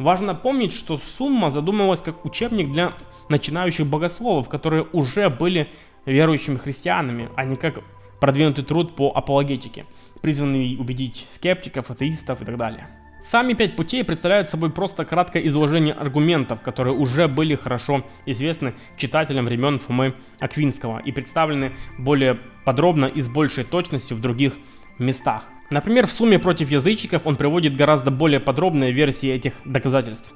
Важно 0.03 0.35
помнить, 0.35 0.73
что 0.73 0.99
сумма 0.99 1.53
задумывалась 1.53 2.01
как 2.01 2.25
учебник 2.25 2.73
для 2.73 2.95
начинающих 3.29 3.87
богословов, 3.87 4.49
которые 4.49 4.85
уже 4.93 5.31
были 5.31 5.69
верующими 6.07 6.57
христианами, 6.57 7.29
а 7.37 7.45
не 7.45 7.55
как 7.55 7.79
продвинутый 8.21 8.65
труд 8.65 8.97
по 8.97 9.13
апологетике, 9.15 9.87
призванный 10.21 10.77
убедить 10.77 11.29
скептиков, 11.33 11.89
атеистов 11.89 12.43
и 12.43 12.45
так 12.45 12.57
далее. 12.57 12.89
Сами 13.23 13.53
пять 13.53 13.77
путей 13.77 14.03
представляют 14.03 14.49
собой 14.49 14.73
просто 14.73 15.05
краткое 15.05 15.47
изложение 15.47 15.95
аргументов, 15.95 16.61
которые 16.63 16.97
уже 16.97 17.29
были 17.29 17.55
хорошо 17.55 18.05
известны 18.27 18.75
читателям 18.97 19.45
времен 19.45 19.79
Фомы 19.79 20.15
Аквинского 20.41 20.99
и 20.99 21.13
представлены 21.13 21.75
более 21.97 22.41
подробно 22.65 23.05
и 23.05 23.21
с 23.21 23.29
большей 23.29 23.63
точностью 23.63 24.17
в 24.17 24.21
других 24.21 24.55
местах. 24.99 25.45
Например, 25.73 26.07
в 26.07 26.13
сумме 26.13 26.39
против 26.39 26.71
язычников 26.71 27.27
он 27.27 27.37
приводит 27.37 27.77
гораздо 27.77 28.11
более 28.11 28.41
подробные 28.41 28.93
версии 28.93 29.31
этих 29.31 29.55
доказательств. 29.65 30.35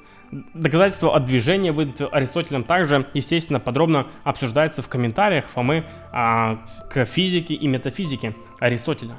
Доказательства 0.55 1.15
от 1.15 1.27
движения, 1.27 1.73
выданные 1.73 2.09
Аристотелем, 2.11 2.65
также, 2.65 3.07
естественно, 3.13 3.61
подробно 3.61 4.07
обсуждается 4.25 4.81
в 4.81 4.89
комментариях 4.89 5.45
Фомы 5.49 5.85
а, 6.11 6.65
к 6.91 7.05
физике 7.05 7.53
и 7.53 7.69
метафизике 7.69 8.35
Аристотеля. 8.61 9.17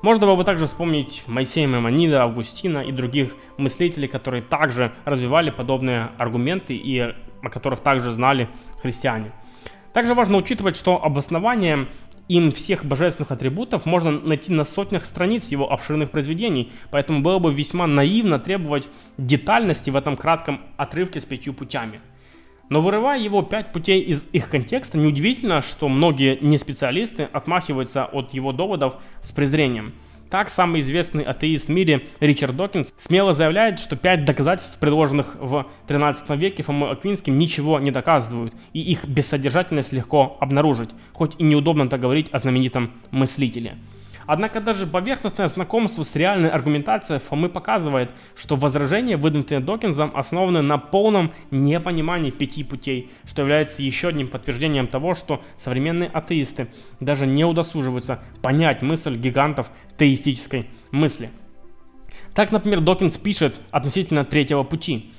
Можно 0.00 0.26
было 0.26 0.36
бы 0.36 0.44
также 0.44 0.66
вспомнить 0.66 1.22
Моисея 1.26 1.68
Маймонида, 1.68 2.22
Августина 2.22 2.78
и 2.78 2.90
других 2.90 3.34
мыслителей, 3.58 4.08
которые 4.08 4.42
также 4.42 4.94
развивали 5.04 5.50
подобные 5.50 6.12
аргументы 6.16 6.74
и 6.74 6.98
о 6.98 7.50
которых 7.50 7.80
также 7.80 8.10
знали 8.10 8.48
христиане. 8.80 9.32
Также 9.92 10.12
важно 10.12 10.36
учитывать, 10.36 10.76
что 10.76 11.02
обоснование 11.02 11.86
им 12.28 12.52
всех 12.52 12.84
божественных 12.84 13.30
атрибутов 13.30 13.86
можно 13.86 14.10
найти 14.10 14.52
на 14.52 14.64
сотнях 14.64 15.04
страниц 15.04 15.48
его 15.48 15.70
обширных 15.72 16.10
произведений, 16.10 16.72
поэтому 16.90 17.22
было 17.22 17.38
бы 17.38 17.54
весьма 17.54 17.86
наивно 17.86 18.38
требовать 18.38 18.88
детальности 19.16 19.90
в 19.90 19.96
этом 19.96 20.16
кратком 20.16 20.60
отрывке 20.76 21.20
с 21.20 21.24
пятью 21.24 21.54
путями. 21.54 22.00
Но 22.68 22.80
вырывая 22.80 23.18
его 23.18 23.42
пять 23.42 23.72
путей 23.72 24.00
из 24.00 24.26
их 24.32 24.48
контекста, 24.48 24.98
неудивительно, 24.98 25.62
что 25.62 25.88
многие 25.88 26.36
неспециалисты 26.40 27.28
отмахиваются 27.32 28.04
от 28.04 28.34
его 28.34 28.52
доводов 28.52 28.96
с 29.22 29.30
презрением. 29.30 29.94
Так, 30.30 30.48
самый 30.48 30.80
известный 30.80 31.22
атеист 31.22 31.68
в 31.68 31.70
мире 31.70 32.08
Ричард 32.18 32.56
Докинс 32.56 32.92
смело 32.98 33.32
заявляет, 33.32 33.78
что 33.78 33.94
пять 33.94 34.24
доказательств, 34.24 34.78
предложенных 34.80 35.36
в 35.38 35.66
13 35.86 36.28
веке 36.30 36.64
Фомой 36.64 36.90
Аквинским, 36.90 37.38
ничего 37.38 37.78
не 37.78 37.92
доказывают, 37.92 38.52
и 38.72 38.80
их 38.80 39.04
бессодержательность 39.04 39.92
легко 39.92 40.36
обнаружить, 40.40 40.90
хоть 41.12 41.34
и 41.38 41.44
неудобно 41.44 41.88
так 41.88 42.00
говорить 42.00 42.28
о 42.32 42.40
знаменитом 42.40 42.90
мыслителе. 43.12 43.78
Однако 44.26 44.60
даже 44.60 44.86
поверхностное 44.86 45.46
знакомство 45.46 46.02
с 46.02 46.14
реальной 46.16 46.48
аргументацией 46.48 47.20
Фомы 47.20 47.48
показывает, 47.48 48.10
что 48.34 48.56
возражения, 48.56 49.16
выдвинутые 49.16 49.60
Докинзом, 49.60 50.12
основаны 50.14 50.62
на 50.62 50.78
полном 50.78 51.32
непонимании 51.50 52.30
пяти 52.30 52.64
путей, 52.64 53.10
что 53.24 53.42
является 53.42 53.82
еще 53.82 54.08
одним 54.08 54.28
подтверждением 54.28 54.88
того, 54.88 55.14
что 55.14 55.42
современные 55.58 56.10
атеисты 56.10 56.68
даже 56.98 57.26
не 57.26 57.44
удосуживаются 57.44 58.20
понять 58.42 58.82
мысль 58.82 59.16
гигантов 59.16 59.70
теистической 59.96 60.66
мысли. 60.90 61.30
Так, 62.34 62.50
например, 62.50 62.80
Докинс 62.80 63.16
пишет 63.16 63.54
относительно 63.70 64.24
третьего 64.24 64.64
пути. 64.64 65.12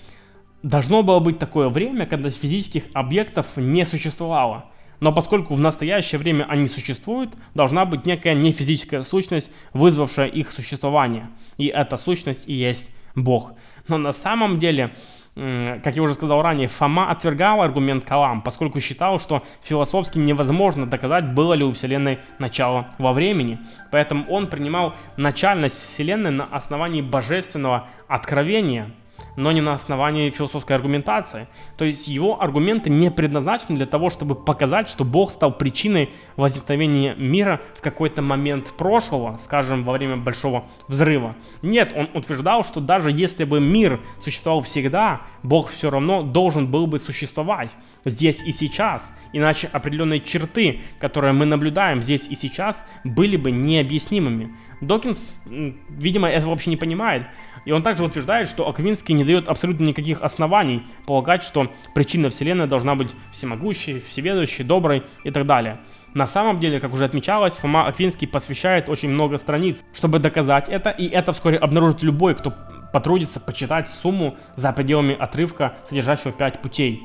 Должно 0.64 1.02
было 1.02 1.20
быть 1.20 1.40
такое 1.40 1.70
время, 1.70 2.06
когда 2.06 2.30
физических 2.30 2.84
объектов 2.94 3.48
не 3.56 3.86
существовало– 3.86 4.66
но 5.00 5.12
поскольку 5.12 5.54
в 5.54 5.60
настоящее 5.60 6.20
время 6.20 6.46
они 6.50 6.68
существуют, 6.68 7.34
должна 7.54 7.86
быть 7.86 8.06
некая 8.06 8.34
нефизическая 8.34 9.04
сущность, 9.04 9.52
вызвавшая 9.74 10.28
их 10.28 10.52
существование. 10.52 11.30
И 11.58 11.68
эта 11.68 11.98
сущность 11.98 12.48
и 12.48 12.54
есть 12.54 12.90
Бог. 13.16 13.54
Но 13.88 13.98
на 13.98 14.12
самом 14.12 14.60
деле, 14.60 14.94
как 15.36 15.96
я 15.96 16.02
уже 16.02 16.16
сказал 16.16 16.42
ранее, 16.42 16.68
Фома 16.68 17.12
отвергал 17.12 17.62
аргумент 17.62 18.04
Калам, 18.04 18.42
поскольку 18.42 18.80
считал, 18.80 19.20
что 19.20 19.44
философски 19.62 20.18
невозможно 20.18 20.86
доказать, 20.86 21.34
было 21.34 21.54
ли 21.54 21.64
у 21.64 21.72
Вселенной 21.72 22.20
начало 22.40 22.88
во 22.98 23.14
времени. 23.14 23.60
Поэтому 23.92 24.26
он 24.28 24.48
принимал 24.48 24.96
начальность 25.16 25.80
Вселенной 25.94 26.32
на 26.32 26.46
основании 26.46 27.02
божественного 27.02 27.88
откровения– 28.08 28.92
но 29.38 29.52
не 29.52 29.62
на 29.62 29.74
основании 29.74 30.32
философской 30.32 30.76
аргументации. 30.76 31.48
То 31.78 31.86
есть 31.86 32.08
его 32.08 32.42
аргументы 32.42 32.90
не 32.90 33.10
предназначены 33.12 33.78
для 33.78 33.86
того, 33.86 34.10
чтобы 34.10 34.36
показать, 34.36 34.90
что 34.90 35.06
Бог 35.06 35.32
стал 35.32 35.56
причиной 35.56 36.10
возникновения 36.36 37.14
мира 37.16 37.62
в 37.76 37.82
какой-то 37.82 38.22
момент 38.22 38.74
прошлого, 38.76 39.40
скажем, 39.44 39.84
во 39.84 39.94
время 39.94 40.18
Большого 40.18 40.66
Взрыва. 40.88 41.36
Нет, 41.62 41.94
он 41.96 42.10
утверждал, 42.16 42.66
что 42.66 42.82
даже 42.82 43.12
если 43.12 43.44
бы 43.44 43.60
мир 43.60 44.02
существовал 44.20 44.62
всегда, 44.64 45.22
Бог 45.44 45.70
все 45.70 45.92
равно 45.92 46.24
должен 46.24 46.68
был 46.68 46.88
бы 46.88 46.98
существовать 46.98 47.70
здесь 48.06 48.42
и 48.44 48.52
сейчас, 48.52 49.14
иначе 49.34 49.70
определенные 49.72 50.20
черты, 50.20 50.82
которые 51.00 51.34
мы 51.34 51.46
наблюдаем 51.46 52.02
здесь 52.02 52.28
и 52.28 52.36
сейчас, 52.36 52.84
были 53.04 53.38
бы 53.38 53.52
необъяснимыми. 53.52 54.56
Докинс, 54.82 55.36
видимо, 55.46 56.28
этого 56.28 56.52
вообще 56.52 56.70
не 56.70 56.78
понимает. 56.78 57.28
И 57.68 57.72
он 57.74 57.84
также 57.84 58.06
утверждает, 58.06 58.48
что 58.48 58.70
Аквинский 58.70 59.14
не 59.14 59.26
дает 59.26 59.50
абсолютно 59.50 59.84
никаких 59.84 60.22
оснований 60.22 60.84
полагать, 61.06 61.44
что 61.44 61.70
причина 61.94 62.30
Вселенной 62.30 62.66
должна 62.66 62.96
быть 62.96 63.10
всемогущей, 63.34 64.00
всеведущей, 64.00 64.64
доброй 64.64 65.04
и 65.26 65.32
так 65.32 65.46
далее. 65.46 65.82
На 66.14 66.28
самом 66.28 66.62
деле, 66.62 66.80
как 66.80 66.94
уже 66.94 67.04
отмечалось, 67.04 67.56
Фома 67.56 67.86
Аквинский 67.86 68.26
посвящает 68.26 68.88
очень 68.88 69.10
много 69.10 69.38
страниц, 69.38 69.84
чтобы 69.94 70.20
доказать 70.20 70.70
это, 70.70 70.92
и 70.92 71.08
это 71.10 71.34
вскоре 71.34 71.58
обнаружит 71.58 72.04
любой, 72.04 72.36
кто 72.36 72.54
потрудится 72.94 73.42
почитать 73.42 73.90
сумму 73.90 74.38
за 74.56 74.72
пределами 74.72 75.14
отрывка, 75.14 75.76
содержащего 75.90 76.32
5 76.32 76.62
путей. 76.62 77.04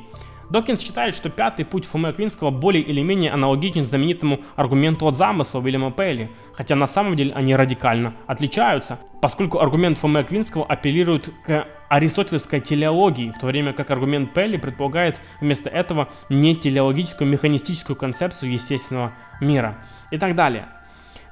Докинс 0.53 0.83
считает, 0.83 1.15
что 1.15 1.31
пятый 1.31 1.65
путь 1.65 1.87
Фомы 1.87 2.11
Аквинского 2.11 2.51
более 2.51 2.83
или 2.83 3.01
менее 3.01 3.33
аналогичен 3.33 3.87
знаменитому 3.87 4.41
аргументу 4.55 5.07
от 5.07 5.17
замысла 5.17 5.61
Уильяма 5.61 5.91
Пейли, 5.91 6.31
хотя 6.53 6.77
на 6.77 6.87
самом 6.87 7.17
деле 7.17 7.33
они 7.33 7.57
радикально 7.57 8.13
отличаются, 8.27 8.99
поскольку 9.23 9.61
аргумент 9.61 9.97
Фомы 9.97 10.21
Аквинского 10.21 10.67
апеллирует 10.67 11.33
к 11.47 11.67
аристотелевской 11.89 12.61
телеологии, 12.61 13.31
в 13.31 13.39
то 13.39 13.47
время 13.47 13.73
как 13.73 13.91
аргумент 13.91 14.35
Пелли 14.35 14.59
предполагает 14.59 15.23
вместо 15.41 15.71
этого 15.71 16.11
не 16.29 16.55
телеологическую 16.55 17.31
механистическую 17.31 17.97
концепцию 17.97 18.53
естественного 18.53 19.15
мира 19.41 19.79
и 20.11 20.19
так 20.19 20.35
далее. 20.35 20.67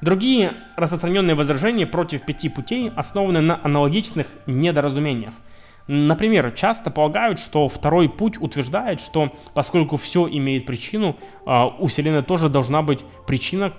Другие 0.00 0.54
распространенные 0.76 1.34
возражения 1.34 1.86
против 1.86 2.22
пяти 2.22 2.48
путей 2.48 2.90
основаны 2.96 3.42
на 3.42 3.60
аналогичных 3.62 4.28
недоразумениях– 4.46 5.34
Например, 5.86 6.52
часто 6.52 6.90
полагают, 6.90 7.40
что 7.40 7.68
второй 7.68 8.08
путь 8.08 8.40
утверждает, 8.40 9.00
что 9.00 9.32
поскольку 9.54 9.96
все 9.96 10.28
имеет 10.28 10.66
причину, 10.66 11.16
а, 11.46 11.66
у 11.66 11.86
Вселенной 11.86 12.22
тоже 12.22 12.48
должна 12.48 12.82
быть 12.82 13.00
причина, 13.26 13.72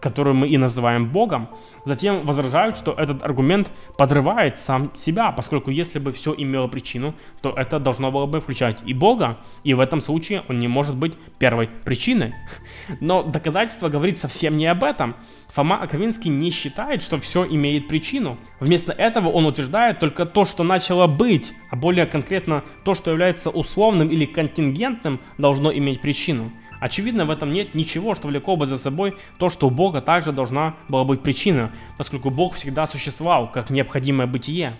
которую 0.00 0.34
мы 0.34 0.48
и 0.48 0.56
называем 0.56 1.08
Богом, 1.08 1.48
затем 1.84 2.24
возражают, 2.24 2.76
что 2.76 2.92
этот 2.92 3.22
аргумент 3.22 3.70
подрывает 3.96 4.58
сам 4.58 4.94
себя, 4.94 5.30
поскольку 5.30 5.70
если 5.70 5.98
бы 5.98 6.12
все 6.12 6.34
имело 6.36 6.66
причину, 6.68 7.14
то 7.42 7.50
это 7.50 7.78
должно 7.78 8.10
было 8.10 8.26
бы 8.26 8.40
включать 8.40 8.78
и 8.86 8.94
Бога, 8.94 9.38
и 9.62 9.74
в 9.74 9.80
этом 9.80 10.00
случае 10.00 10.42
он 10.48 10.58
не 10.58 10.68
может 10.68 10.96
быть 10.96 11.14
первой 11.38 11.68
причиной. 11.84 12.34
Но 13.00 13.22
доказательство 13.22 13.88
говорит 13.88 14.18
совсем 14.18 14.56
не 14.56 14.66
об 14.66 14.84
этом. 14.84 15.16
Фома 15.48 15.82
Аковинский 15.82 16.30
не 16.30 16.50
считает, 16.50 17.02
что 17.02 17.18
все 17.18 17.44
имеет 17.44 17.88
причину. 17.88 18.38
Вместо 18.60 18.92
этого 18.92 19.28
он 19.28 19.46
утверждает 19.46 19.98
только 19.98 20.24
то, 20.24 20.44
что 20.44 20.62
начало 20.62 21.06
быть, 21.06 21.52
а 21.70 21.76
более 21.76 22.06
конкретно 22.06 22.62
то, 22.84 22.94
что 22.94 23.10
является 23.10 23.50
условным 23.50 24.08
или 24.08 24.26
контингентным, 24.26 25.20
должно 25.38 25.72
иметь 25.72 26.00
причину. 26.00 26.52
Очевидно, 26.80 27.26
в 27.26 27.30
этом 27.30 27.52
нет 27.52 27.74
ничего, 27.74 28.14
что 28.14 28.28
влекло 28.28 28.56
бы 28.56 28.66
за 28.66 28.78
собой 28.78 29.16
то, 29.38 29.50
что 29.50 29.68
у 29.68 29.70
Бога 29.70 30.00
также 30.00 30.32
должна 30.32 30.74
была 30.88 31.04
быть 31.04 31.22
причина, 31.22 31.70
поскольку 31.98 32.30
Бог 32.30 32.54
всегда 32.54 32.86
существовал 32.86 33.50
как 33.52 33.70
необходимое 33.70 34.26
бытие. 34.26 34.76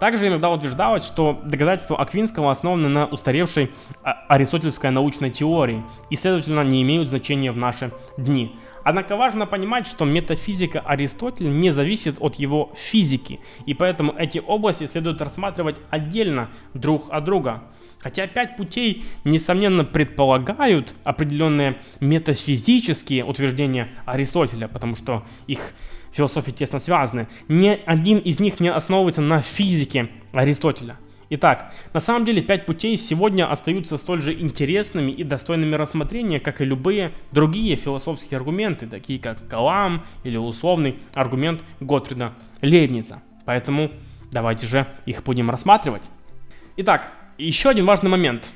Также 0.00 0.28
иногда 0.28 0.50
утверждалось, 0.50 1.04
что 1.04 1.40
доказательства 1.44 2.00
Аквинского 2.00 2.50
основаны 2.50 2.88
на 2.88 3.04
устаревшей 3.06 3.70
а, 4.02 4.24
аристотельской 4.28 4.90
научной 4.90 5.30
теории 5.30 5.84
и, 6.08 6.16
следовательно, 6.16 6.62
не 6.62 6.82
имеют 6.82 7.10
значения 7.10 7.52
в 7.52 7.58
наши 7.58 7.92
дни. 8.16 8.56
Однако 8.82 9.16
важно 9.16 9.46
понимать, 9.46 9.86
что 9.86 10.06
метафизика 10.06 10.80
Аристотеля 10.80 11.48
не 11.48 11.70
зависит 11.70 12.16
от 12.18 12.36
его 12.36 12.72
физики, 12.76 13.40
и 13.66 13.74
поэтому 13.74 14.14
эти 14.16 14.38
области 14.38 14.86
следует 14.86 15.20
рассматривать 15.20 15.76
отдельно 15.90 16.48
друг 16.72 17.04
от 17.10 17.24
друга. 17.24 17.62
Хотя 17.98 18.26
пять 18.26 18.56
путей, 18.56 19.04
несомненно, 19.24 19.84
предполагают 19.84 20.94
определенные 21.04 21.76
метафизические 22.00 23.26
утверждения 23.26 23.90
Аристотеля, 24.06 24.66
потому 24.66 24.96
что 24.96 25.24
их 25.46 25.74
философии 26.12 26.50
тесно 26.50 26.78
связаны. 26.78 27.28
Ни 27.48 27.80
один 27.86 28.18
из 28.18 28.40
них 28.40 28.60
не 28.60 28.70
основывается 28.70 29.20
на 29.20 29.40
физике 29.40 30.08
Аристотеля. 30.32 30.96
Итак, 31.32 31.72
на 31.92 32.00
самом 32.00 32.24
деле 32.24 32.42
пять 32.42 32.66
путей 32.66 32.96
сегодня 32.96 33.48
остаются 33.48 33.96
столь 33.98 34.20
же 34.20 34.34
интересными 34.34 35.12
и 35.12 35.22
достойными 35.22 35.76
рассмотрения, 35.76 36.40
как 36.40 36.60
и 36.60 36.64
любые 36.64 37.12
другие 37.30 37.76
философские 37.76 38.36
аргументы, 38.36 38.88
такие 38.88 39.20
как 39.20 39.46
Калам 39.46 40.04
или 40.24 40.36
условный 40.36 40.98
аргумент 41.14 41.62
Готфрида 41.78 42.32
Лейбница. 42.62 43.22
Поэтому 43.44 43.92
давайте 44.32 44.66
же 44.66 44.88
их 45.06 45.22
будем 45.22 45.50
рассматривать. 45.50 46.02
Итак, 46.76 47.12
еще 47.38 47.68
один 47.68 47.86
важный 47.86 48.10
момент. 48.10 48.50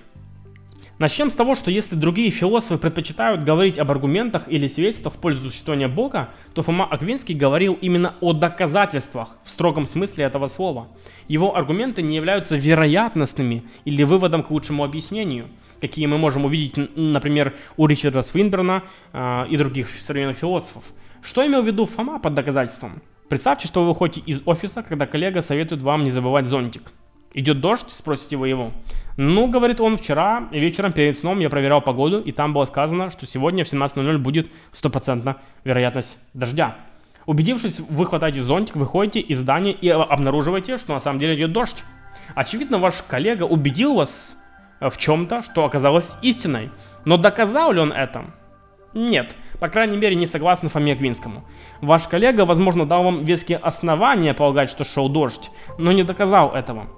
Начнем 0.98 1.28
с 1.28 1.34
того, 1.34 1.56
что 1.56 1.72
если 1.72 1.96
другие 1.96 2.30
философы 2.30 2.78
предпочитают 2.78 3.42
говорить 3.42 3.80
об 3.80 3.90
аргументах 3.90 4.44
или 4.46 4.68
свидетельствах 4.68 5.14
в 5.14 5.16
пользу 5.18 5.50
существования 5.50 5.88
Бога, 5.88 6.28
то 6.54 6.62
Фома 6.62 6.84
Аквинский 6.84 7.34
говорил 7.34 7.76
именно 7.80 8.14
о 8.20 8.32
доказательствах 8.32 9.30
в 9.42 9.50
строгом 9.50 9.86
смысле 9.86 10.26
этого 10.26 10.46
слова. 10.46 10.86
Его 11.26 11.56
аргументы 11.56 12.00
не 12.00 12.14
являются 12.14 12.56
вероятностными 12.56 13.64
или 13.84 14.04
выводом 14.04 14.44
к 14.44 14.52
лучшему 14.52 14.84
объяснению, 14.84 15.48
какие 15.80 16.06
мы 16.06 16.16
можем 16.16 16.44
увидеть, 16.44 16.96
например, 16.96 17.54
у 17.76 17.88
Ричарда 17.88 18.22
Свинберна 18.22 18.84
э, 19.12 19.46
и 19.50 19.56
других 19.56 19.88
современных 20.00 20.36
философов. 20.36 20.84
Что 21.22 21.44
имел 21.44 21.62
в 21.62 21.66
виду 21.66 21.86
Фома 21.86 22.20
под 22.20 22.34
доказательством? 22.34 23.02
Представьте, 23.28 23.66
что 23.66 23.80
вы 23.82 23.88
выходите 23.88 24.20
из 24.26 24.42
офиса, 24.44 24.84
когда 24.84 25.06
коллега 25.06 25.42
советует 25.42 25.82
вам 25.82 26.04
не 26.04 26.12
забывать 26.12 26.46
зонтик. 26.46 26.92
Идет 27.34 27.60
дождь, 27.60 27.90
спросите 27.90 28.36
вы 28.36 28.48
его. 28.48 28.70
Ну, 29.16 29.48
говорит 29.48 29.80
он, 29.80 29.96
вчера 29.96 30.48
вечером 30.52 30.92
перед 30.92 31.18
сном 31.18 31.40
я 31.40 31.50
проверял 31.50 31.80
погоду, 31.80 32.20
и 32.20 32.30
там 32.30 32.52
было 32.52 32.64
сказано, 32.64 33.10
что 33.10 33.26
сегодня 33.26 33.64
в 33.64 33.72
17.00 33.72 34.18
будет 34.18 34.48
стопроцентная 34.72 35.36
вероятность 35.64 36.16
дождя. 36.32 36.76
Убедившись, 37.26 37.80
вы 37.80 38.06
хватаете 38.06 38.40
зонтик, 38.40 38.76
выходите 38.76 39.20
из 39.20 39.38
здания 39.38 39.72
и 39.72 39.88
обнаруживаете, 39.88 40.76
что 40.76 40.94
на 40.94 41.00
самом 41.00 41.18
деле 41.18 41.34
идет 41.34 41.52
дождь. 41.52 41.82
Очевидно, 42.36 42.78
ваш 42.78 43.02
коллега 43.02 43.44
убедил 43.44 43.94
вас 43.94 44.36
в 44.80 44.96
чем-то, 44.96 45.42
что 45.42 45.64
оказалось 45.64 46.16
истиной. 46.22 46.70
Но 47.04 47.16
доказал 47.16 47.72
ли 47.72 47.80
он 47.80 47.92
это? 47.92 48.26
Нет. 48.92 49.34
По 49.58 49.68
крайней 49.68 49.96
мере, 49.96 50.14
не 50.14 50.26
согласно 50.26 50.68
Фоме 50.68 50.94
Квинскому. 50.94 51.44
Ваш 51.80 52.02
коллега, 52.04 52.44
возможно, 52.44 52.86
дал 52.86 53.02
вам 53.02 53.24
веские 53.24 53.58
основания 53.58 54.34
полагать, 54.34 54.70
что 54.70 54.84
шел 54.84 55.08
дождь, 55.08 55.50
но 55.78 55.90
не 55.92 56.02
доказал 56.02 56.54
этого. 56.54 56.88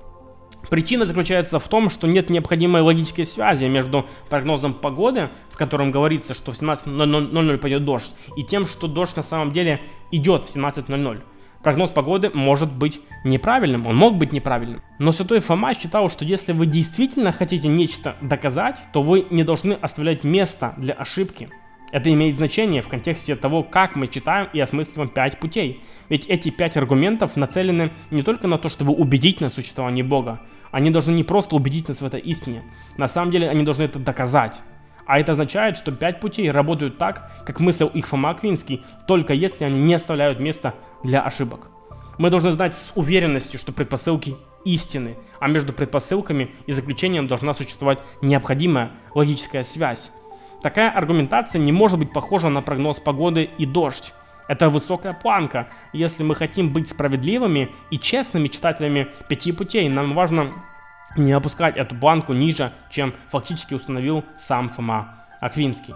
Причина 0.71 1.07
заключается 1.07 1.59
в 1.59 1.69
том, 1.69 1.91
что 1.91 2.07
нет 2.07 2.31
необходимой 2.31 2.83
логической 2.83 3.25
связи 3.25 3.67
между 3.67 4.07
прогнозом 4.29 4.75
погоды, 4.75 5.31
в 5.51 5.57
котором 5.57 5.91
говорится, 5.91 6.35
что 6.35 6.53
в 6.53 6.61
17.00 6.61 7.59
пойдет 7.59 7.85
дождь, 7.85 8.15
и 8.37 8.43
тем, 8.43 8.67
что 8.67 8.89
дождь 8.89 9.17
на 9.17 9.23
самом 9.23 9.53
деле 9.53 9.81
идет 10.11 10.45
в 10.45 10.55
17.00. 10.55 11.21
Прогноз 11.63 11.91
погоды 11.91 12.31
может 12.33 12.73
быть 12.73 13.01
неправильным, 13.25 13.87
он 13.87 13.97
мог 13.97 14.17
быть 14.17 14.33
неправильным. 14.33 14.83
Но 14.99 15.11
святой 15.11 15.41
Фома 15.41 15.75
считал, 15.75 16.09
что 16.09 16.25
если 16.25 16.53
вы 16.53 16.67
действительно 16.67 17.33
хотите 17.33 17.67
нечто 17.67 18.17
доказать, 18.21 18.79
то 18.93 19.03
вы 19.03 19.27
не 19.31 19.43
должны 19.43 19.73
оставлять 19.73 20.23
место 20.23 20.75
для 20.77 20.95
ошибки. 20.95 21.49
Это 21.93 22.13
имеет 22.13 22.37
значение 22.37 22.83
в 22.83 22.89
контексте 22.89 23.37
того, 23.37 23.63
как 23.63 23.95
мы 23.95 24.09
читаем 24.09 24.49
и 24.53 24.61
осмысливаем 24.61 25.09
пять 25.09 25.39
путей. 25.39 25.83
Ведь 26.09 26.27
эти 26.27 26.51
пять 26.51 26.77
аргументов 26.77 27.37
нацелены 27.37 27.93
не 28.11 28.23
только 28.23 28.49
на 28.49 28.59
то, 28.59 28.69
чтобы 28.69 28.93
убедить 28.93 29.41
на 29.41 29.51
существование 29.51 30.05
Бога, 30.05 30.41
они 30.73 30.91
должны 30.91 31.13
не 31.13 31.25
просто 31.25 31.55
убедить 31.55 31.89
нас 31.89 32.01
в 32.01 32.05
этой 32.05 32.21
истине. 32.21 32.65
На 32.97 33.09
самом 33.09 33.31
деле 33.31 33.49
они 33.49 33.63
должны 33.63 33.85
это 33.85 33.99
доказать. 33.99 34.61
А 35.07 35.21
это 35.21 35.33
означает, 35.33 35.77
что 35.77 35.93
пять 35.93 36.19
путей 36.19 36.51
работают 36.51 36.99
так, 36.99 37.31
как 37.47 37.61
мыслил 37.61 37.87
их 37.87 38.09
Фома 38.09 38.37
только 39.07 39.33
если 39.33 39.65
они 39.65 39.81
не 39.81 39.95
оставляют 39.95 40.41
места 40.41 40.75
для 41.05 41.23
ошибок. 41.23 41.71
Мы 42.19 42.31
должны 42.31 42.51
знать 42.53 42.75
с 42.75 42.91
уверенностью, 42.97 43.61
что 43.61 43.73
предпосылки 43.73 44.35
истины, 44.65 45.17
а 45.39 45.47
между 45.47 45.73
предпосылками 45.73 46.51
и 46.67 46.73
заключением 46.73 47.29
должна 47.29 47.55
существовать 47.55 48.01
необходимая 48.21 48.91
логическая 49.15 49.63
связь. 49.63 50.11
Такая 50.67 50.91
аргументация 50.91 51.61
не 51.61 51.71
может 51.71 51.97
быть 51.97 52.13
похожа 52.13 52.49
на 52.49 52.61
прогноз 52.61 52.99
погоды 52.99 53.49
и 53.57 53.65
дождь. 53.65 54.13
Это 54.49 54.69
высокая 54.69 55.13
планка. 55.13 55.69
Если 55.93 56.25
мы 56.25 56.35
хотим 56.35 56.73
быть 56.73 56.89
справедливыми 56.89 57.71
и 57.93 58.01
честными 58.01 58.49
читателями 58.49 59.07
пяти 59.29 59.53
путей, 59.53 59.89
нам 59.89 60.13
важно 60.13 60.55
не 61.17 61.31
опускать 61.31 61.77
эту 61.77 61.95
планку 61.95 62.33
ниже, 62.33 62.73
чем 62.91 63.15
фактически 63.31 63.75
установил 63.75 64.25
сам 64.41 64.69
Фома 64.69 65.29
Аквинский. 65.41 65.95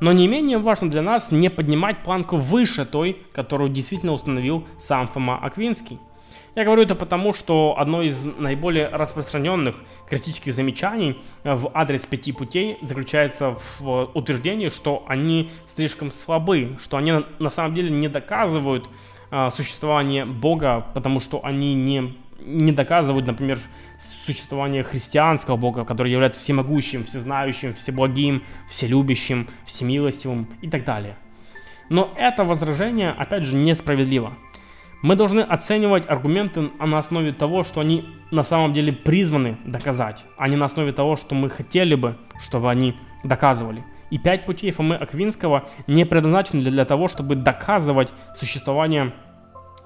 Но 0.00 0.12
не 0.12 0.28
менее 0.28 0.58
важно 0.58 0.88
для 0.88 1.02
нас 1.02 1.32
не 1.32 1.48
поднимать 1.48 1.98
планку 1.98 2.36
выше 2.36 2.84
той, 2.84 3.20
которую 3.34 3.70
действительно 3.70 4.12
установил 4.12 4.68
сам 4.78 5.08
Фома 5.08 5.36
Аквинский. 5.36 5.98
Я 6.56 6.64
говорю 6.64 6.82
это 6.82 6.96
потому, 6.96 7.32
что 7.32 7.76
одно 7.78 8.02
из 8.02 8.20
наиболее 8.22 8.88
распространенных 8.88 9.76
критических 10.08 10.52
замечаний 10.52 11.16
э, 11.44 11.54
в 11.54 11.70
адрес 11.74 12.00
пяти 12.06 12.32
путей 12.32 12.76
заключается 12.82 13.56
в 13.78 14.10
утверждении, 14.14 14.68
что 14.68 15.04
они 15.06 15.50
слишком 15.74 16.10
слабы, 16.10 16.76
что 16.82 16.96
они 16.96 17.12
на 17.38 17.50
самом 17.50 17.74
деле 17.74 17.90
не 17.90 18.08
доказывают 18.08 18.88
э, 19.30 19.48
существование 19.50 20.24
Бога, 20.24 20.86
потому 20.92 21.20
что 21.20 21.44
они 21.44 21.74
не, 21.74 22.16
не 22.40 22.72
доказывают, 22.72 23.26
например, 23.26 23.60
существование 24.26 24.82
христианского 24.82 25.56
Бога, 25.56 25.84
который 25.84 26.10
является 26.10 26.40
всемогущим, 26.40 27.04
всезнающим, 27.04 27.74
всеблагим, 27.74 28.42
вселюбящим, 28.68 29.46
всемилостивым 29.66 30.48
и 30.62 30.68
так 30.68 30.84
далее. 30.84 31.16
Но 31.90 32.12
это 32.16 32.42
возражение, 32.42 33.10
опять 33.10 33.44
же, 33.44 33.54
несправедливо. 33.54 34.36
Мы 35.02 35.16
должны 35.16 35.40
оценивать 35.40 36.08
аргументы 36.08 36.70
на 36.78 36.98
основе 36.98 37.32
того, 37.32 37.64
что 37.64 37.80
они 37.80 38.04
на 38.30 38.42
самом 38.42 38.74
деле 38.74 38.92
призваны 38.92 39.56
доказать, 39.64 40.24
а 40.36 40.46
не 40.46 40.56
на 40.56 40.66
основе 40.66 40.92
того, 40.92 41.16
что 41.16 41.34
мы 41.34 41.48
хотели 41.48 41.94
бы, 41.94 42.16
чтобы 42.38 42.70
они 42.70 42.94
доказывали. 43.24 43.82
И 44.10 44.18
пять 44.18 44.44
путей 44.44 44.72
Фомы 44.72 44.96
Аквинского 44.96 45.68
не 45.86 46.04
предназначены 46.04 46.62
для 46.70 46.84
того, 46.84 47.08
чтобы 47.08 47.34
доказывать 47.34 48.12
существование 48.36 49.14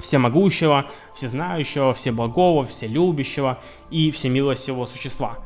всемогущего, 0.01 0.87
всезнающего, 1.15 1.95
всеблагого, 1.95 2.65
вселюбящего 2.65 3.61
и 3.91 4.11
всемилостивого 4.11 4.87
существа. 4.87 5.39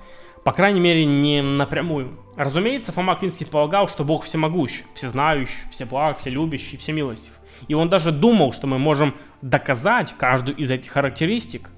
По 0.45 0.53
крайней 0.53 0.81
мере, 0.81 1.05
не 1.05 1.43
напрямую. 1.43 2.17
Разумеется, 2.37 2.93
Фома 2.93 3.13
Аквинский 3.13 3.45
полагал, 3.45 3.87
что 3.87 4.05
Бог 4.05 4.25
всемогущ, 4.25 4.85
всезнающий, 4.95 5.69
всеблаг, 5.71 6.19
вселюбящий, 6.19 6.79
всемилостив. 6.79 7.38
И 7.67 7.75
он 7.75 7.89
даже 7.89 8.13
думал, 8.13 8.53
что 8.53 8.67
мы 8.67 8.79
можем 8.79 9.15
доказать 9.43 10.15
каждую 10.17 10.57
из 10.57 10.71
этих 10.71 10.91
характеристик. 10.91 11.71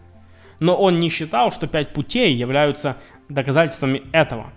Но 0.59 0.77
он 0.77 1.01
не 1.01 1.09
считал, 1.09 1.53
что 1.53 1.67
пять 1.67 1.93
путей 1.93 2.35
являются 2.35 2.97
доказательствами 3.29 4.03
этого. 4.13 4.53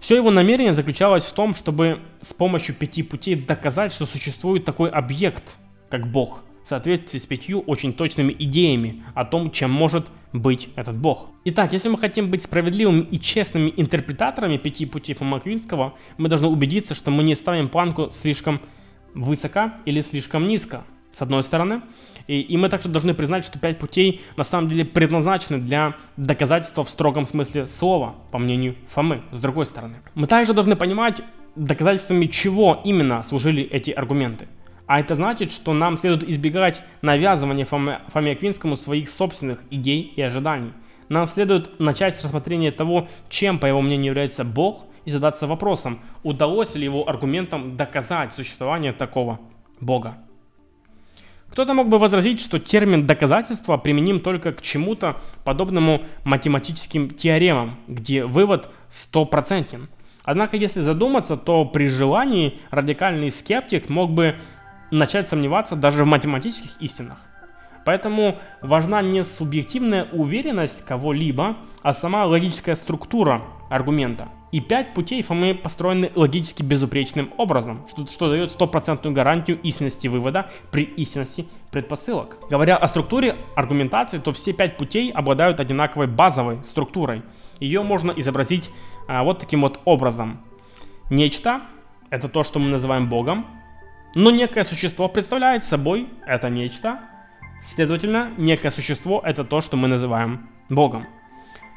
Все 0.00 0.16
его 0.16 0.30
намерение 0.30 0.74
заключалось 0.74 1.24
в 1.24 1.32
том, 1.32 1.54
чтобы 1.54 2.00
с 2.20 2.34
помощью 2.34 2.74
пяти 2.74 3.02
путей 3.02 3.36
доказать, 3.36 3.92
что 3.92 4.04
существует 4.04 4.64
такой 4.66 4.90
объект, 4.90 5.56
как 5.88 6.10
Бог, 6.10 6.42
в 6.64 6.68
соответствии 6.68 7.18
с 7.18 7.26
пятью 7.26 7.60
очень 7.60 7.94
точными 7.94 8.34
идеями 8.38 9.02
о 9.14 9.24
том, 9.24 9.50
чем 9.50 9.70
может 9.70 10.06
быть 10.34 10.68
этот 10.76 10.96
Бог. 10.96 11.30
Итак, 11.44 11.72
если 11.72 11.88
мы 11.88 11.96
хотим 11.96 12.28
быть 12.28 12.42
справедливыми 12.42 13.02
и 13.02 13.20
честными 13.20 13.72
интерпретаторами 13.76 14.56
пяти 14.56 14.84
путей 14.84 15.14
Фома 15.14 15.40
Квинского, 15.40 15.94
мы 16.18 16.28
должны 16.28 16.48
убедиться, 16.48 16.94
что 16.94 17.10
мы 17.10 17.22
не 17.22 17.34
ставим 17.34 17.68
планку 17.68 18.10
слишком 18.12 18.60
высоко 19.14 19.72
или 19.84 20.00
слишком 20.00 20.46
низко, 20.46 20.84
с 21.12 21.22
одной 21.22 21.42
стороны. 21.42 21.82
И, 22.26 22.40
и 22.40 22.56
мы 22.56 22.68
также 22.68 22.88
должны 22.88 23.14
признать, 23.14 23.44
что 23.44 23.58
пять 23.58 23.78
путей 23.78 24.22
на 24.36 24.44
самом 24.44 24.68
деле 24.68 24.84
предназначены 24.84 25.58
для 25.58 25.94
доказательства 26.16 26.84
в 26.84 26.90
строгом 26.90 27.26
смысле 27.26 27.66
слова, 27.66 28.14
по 28.30 28.38
мнению 28.38 28.76
Фомы, 28.88 29.22
с 29.32 29.40
другой 29.40 29.66
стороны. 29.66 29.96
Мы 30.14 30.26
также 30.26 30.54
должны 30.54 30.76
понимать, 30.76 31.20
доказательствами 31.54 32.26
чего 32.26 32.80
именно 32.84 33.22
служили 33.22 33.62
эти 33.62 33.90
аргументы. 33.90 34.48
А 34.86 35.00
это 35.00 35.14
значит, 35.14 35.50
что 35.50 35.72
нам 35.72 35.96
следует 35.96 36.28
избегать 36.28 36.82
навязывания 37.00 37.64
Фоме, 37.64 38.00
Фоме 38.08 38.32
Аквинскому 38.32 38.76
своих 38.76 39.08
собственных 39.08 39.62
идей 39.70 40.12
и 40.14 40.20
ожиданий. 40.20 40.72
Нам 41.08 41.26
следует 41.26 41.78
начать 41.80 42.14
с 42.14 42.24
рассмотрения 42.24 42.72
того, 42.72 43.08
чем, 43.28 43.58
по 43.58 43.66
его 43.66 43.80
мнению, 43.80 44.06
является 44.06 44.44
Бог, 44.44 44.84
и 45.04 45.10
задаться 45.10 45.46
вопросом, 45.46 46.00
удалось 46.22 46.74
ли 46.74 46.84
его 46.84 47.08
аргументам 47.08 47.76
доказать 47.76 48.32
существование 48.32 48.92
такого 48.92 49.40
Бога. 49.80 50.16
Кто-то 51.50 51.72
мог 51.74 51.88
бы 51.88 51.98
возразить, 51.98 52.40
что 52.40 52.58
термин 52.58 53.06
доказательства 53.06 53.76
применим 53.76 54.18
только 54.18 54.52
к 54.52 54.60
чему-то 54.60 55.20
подобному 55.44 56.02
математическим 56.24 57.10
теоремам, 57.10 57.76
где 57.86 58.24
вывод 58.24 58.68
стопроцентен. 58.90 59.88
Однако, 60.24 60.56
если 60.56 60.80
задуматься, 60.80 61.36
то 61.36 61.64
при 61.64 61.86
желании 61.86 62.58
радикальный 62.70 63.30
скептик 63.30 63.88
мог 63.88 64.10
бы 64.10 64.36
начать 64.90 65.28
сомневаться 65.28 65.76
даже 65.76 66.02
в 66.02 66.08
математических 66.08 66.80
истинах. 66.80 67.18
Поэтому 67.84 68.38
важна 68.62 69.02
не 69.02 69.24
субъективная 69.24 70.08
уверенность 70.10 70.84
кого-либо, 70.84 71.56
а 71.82 71.92
сама 71.92 72.24
логическая 72.24 72.74
структура 72.74 73.42
аргумента. 73.70 74.28
И 74.54 74.60
пять 74.60 74.94
путей 74.94 75.20
Фомы 75.22 75.52
построены 75.52 76.12
логически 76.14 76.62
безупречным 76.62 77.32
образом, 77.38 77.84
что, 77.88 78.06
что 78.06 78.30
дает 78.30 78.52
стопроцентную 78.52 79.12
гарантию 79.12 79.60
истинности 79.62 80.06
вывода 80.06 80.48
при 80.70 80.84
истинности 80.84 81.48
предпосылок. 81.72 82.38
Говоря 82.48 82.76
о 82.76 82.86
структуре 82.86 83.34
аргументации, 83.56 84.18
то 84.18 84.30
все 84.32 84.52
пять 84.52 84.76
путей 84.76 85.10
обладают 85.10 85.58
одинаковой 85.58 86.06
базовой 86.06 86.62
структурой. 86.66 87.22
Ее 87.58 87.82
можно 87.82 88.12
изобразить 88.12 88.70
а, 89.08 89.24
вот 89.24 89.40
таким 89.40 89.62
вот 89.62 89.80
образом. 89.84 90.40
Нечто– 91.10 91.62
это 92.10 92.28
то, 92.28 92.44
что 92.44 92.60
мы 92.60 92.68
называем 92.68 93.08
Богом, 93.08 93.46
но 94.14 94.30
некое 94.30 94.62
существо 94.62 95.08
представляет 95.08 95.64
собой 95.64 96.06
это 96.28 96.48
нечто. 96.48 97.00
Следовательно, 97.60 98.30
некое 98.36 98.70
существо– 98.70 99.20
это 99.24 99.42
то, 99.42 99.60
что 99.60 99.76
мы 99.76 99.88
называем 99.88 100.48
Богом. 100.68 101.08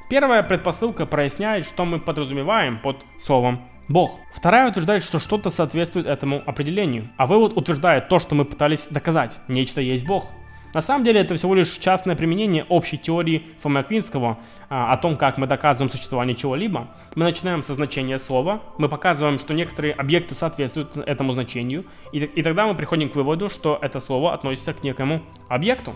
Первая 0.09 0.41
предпосылка 0.41 1.05
проясняет, 1.05 1.65
что 1.65 1.83
мы 1.83 1.99
подразумеваем 1.99 2.79
под 2.79 3.03
словом 3.19 3.67
Бог. 3.89 4.19
Вторая 4.33 4.69
утверждает, 4.69 5.03
что 5.03 5.19
что-то 5.19 5.49
соответствует 5.49 6.07
этому 6.07 6.41
определению. 6.45 7.09
А 7.17 7.27
вывод 7.27 7.57
утверждает 7.57 8.07
то, 8.07 8.19
что 8.19 8.33
мы 8.33 8.45
пытались 8.45 8.87
доказать. 8.89 9.37
Нечто 9.49 9.81
есть 9.81 10.05
Бог. 10.05 10.31
На 10.73 10.79
самом 10.79 11.03
деле 11.03 11.19
это 11.19 11.35
всего 11.35 11.55
лишь 11.55 11.71
частное 11.77 12.15
применение 12.15 12.63
общей 12.69 12.97
теории 12.97 13.47
Фомы 13.59 13.81
Аквинского 13.81 14.37
а, 14.69 14.93
о 14.93 14.97
том, 14.97 15.17
как 15.17 15.37
мы 15.37 15.45
доказываем 15.45 15.91
существование 15.91 16.35
чего-либо. 16.35 16.87
Мы 17.15 17.25
начинаем 17.25 17.63
со 17.63 17.73
значения 17.73 18.17
слова, 18.17 18.61
мы 18.77 18.87
показываем, 18.87 19.39
что 19.39 19.53
некоторые 19.53 19.93
объекты 19.93 20.35
соответствуют 20.35 20.95
этому 20.95 21.33
значению, 21.33 21.85
и, 22.13 22.19
и 22.19 22.43
тогда 22.43 22.65
мы 22.65 22.75
приходим 22.75 23.09
к 23.09 23.15
выводу, 23.15 23.49
что 23.49 23.77
это 23.81 23.99
слово 23.99 24.33
относится 24.33 24.73
к 24.73 24.83
некому 24.83 25.21
объекту. 25.49 25.95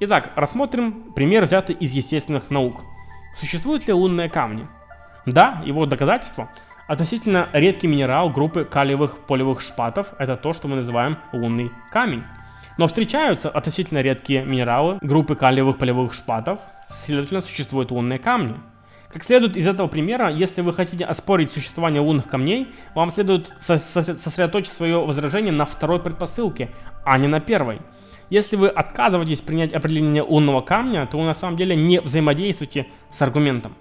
Итак, 0.00 0.32
рассмотрим 0.36 1.12
пример, 1.14 1.44
взятый 1.44 1.76
из 1.76 1.92
естественных 1.92 2.50
наук. 2.50 2.82
Существуют 3.34 3.86
ли 3.86 3.92
лунные 3.92 4.28
камни? 4.28 4.68
Да, 5.26 5.62
его 5.64 5.86
доказательство 5.86 6.48
относительно 6.86 7.48
редкий 7.52 7.86
минерал 7.86 8.28
группы 8.28 8.64
калиевых 8.64 9.20
полевых 9.26 9.60
шпатов– 9.60 10.08
это 10.18 10.36
то, 10.36 10.52
что 10.52 10.68
мы 10.68 10.76
называем 10.76 11.16
лунный 11.32 11.70
камень. 11.90 12.24
Но 12.78 12.86
встречаются 12.86 13.48
относительно 13.48 14.00
редкие 14.00 14.44
минералы 14.44 14.98
группы 15.00 15.34
калиевых 15.34 15.78
полевых 15.78 16.12
шпатов, 16.12 16.58
следовательно, 17.04 17.40
существуют 17.40 17.90
лунные 17.90 18.18
камни. 18.18 18.56
Как 19.12 19.24
следует 19.24 19.56
из 19.56 19.66
этого 19.66 19.88
примера, 19.88 20.30
если 20.30 20.62
вы 20.62 20.72
хотите 20.72 21.04
оспорить 21.04 21.50
существование 21.50 22.00
лунных 22.00 22.28
камней, 22.28 22.74
вам 22.94 23.10
следует 23.10 23.52
сосредоточить 23.60 24.72
свое 24.72 25.04
возражение 25.04 25.52
на 25.52 25.66
второй 25.66 26.00
предпосылке, 26.00 26.70
а 27.04 27.18
не 27.18 27.28
на 27.28 27.40
первой. 27.40 27.80
Если 28.32 28.56
вы 28.56 28.68
отказываетесь 28.68 29.42
принять 29.42 29.74
определение 29.74 30.22
лунного 30.22 30.62
камня, 30.62 31.06
то 31.06 31.18
вы 31.18 31.24
на 31.24 31.34
самом 31.34 31.56
деле 31.56 31.76
не 31.76 32.00
взаимодействуете 32.00 32.86
с 33.10 33.20
аргументом. 33.20 33.74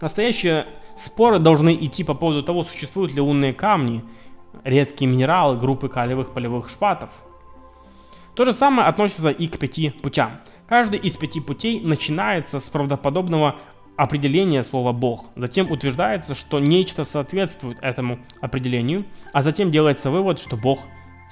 Настоящие 0.00 0.66
споры 0.96 1.38
должны 1.38 1.74
идти 1.74 2.04
по 2.04 2.14
поводу 2.14 2.42
того, 2.42 2.64
существуют 2.64 3.12
ли 3.12 3.20
лунные 3.20 3.52
камни, 3.52 4.02
редкие 4.64 5.10
минералы 5.10 5.58
группы 5.58 5.88
калиевых 5.88 6.32
полевых 6.32 6.70
шпатов– 6.70 7.10
то 8.38 8.44
же 8.44 8.52
самое 8.52 8.86
относится 8.86 9.30
и 9.30 9.48
к 9.48 9.58
пяти 9.58 9.90
путям. 9.90 10.30
Каждый 10.68 11.00
из 11.00 11.16
пяти 11.16 11.40
путей 11.40 11.80
начинается 11.80 12.60
с 12.60 12.70
правдоподобного 12.70 13.56
определения 13.96 14.62
слова 14.62 14.92
«Бог». 14.92 15.24
Затем 15.34 15.68
утверждается, 15.72 16.36
что 16.36 16.60
нечто 16.60 17.04
соответствует 17.04 17.78
этому 17.82 18.20
определению, 18.40 19.06
а 19.32 19.42
затем 19.42 19.72
делается 19.72 20.12
вывод, 20.12 20.38
что 20.38 20.56
Бог 20.56 20.78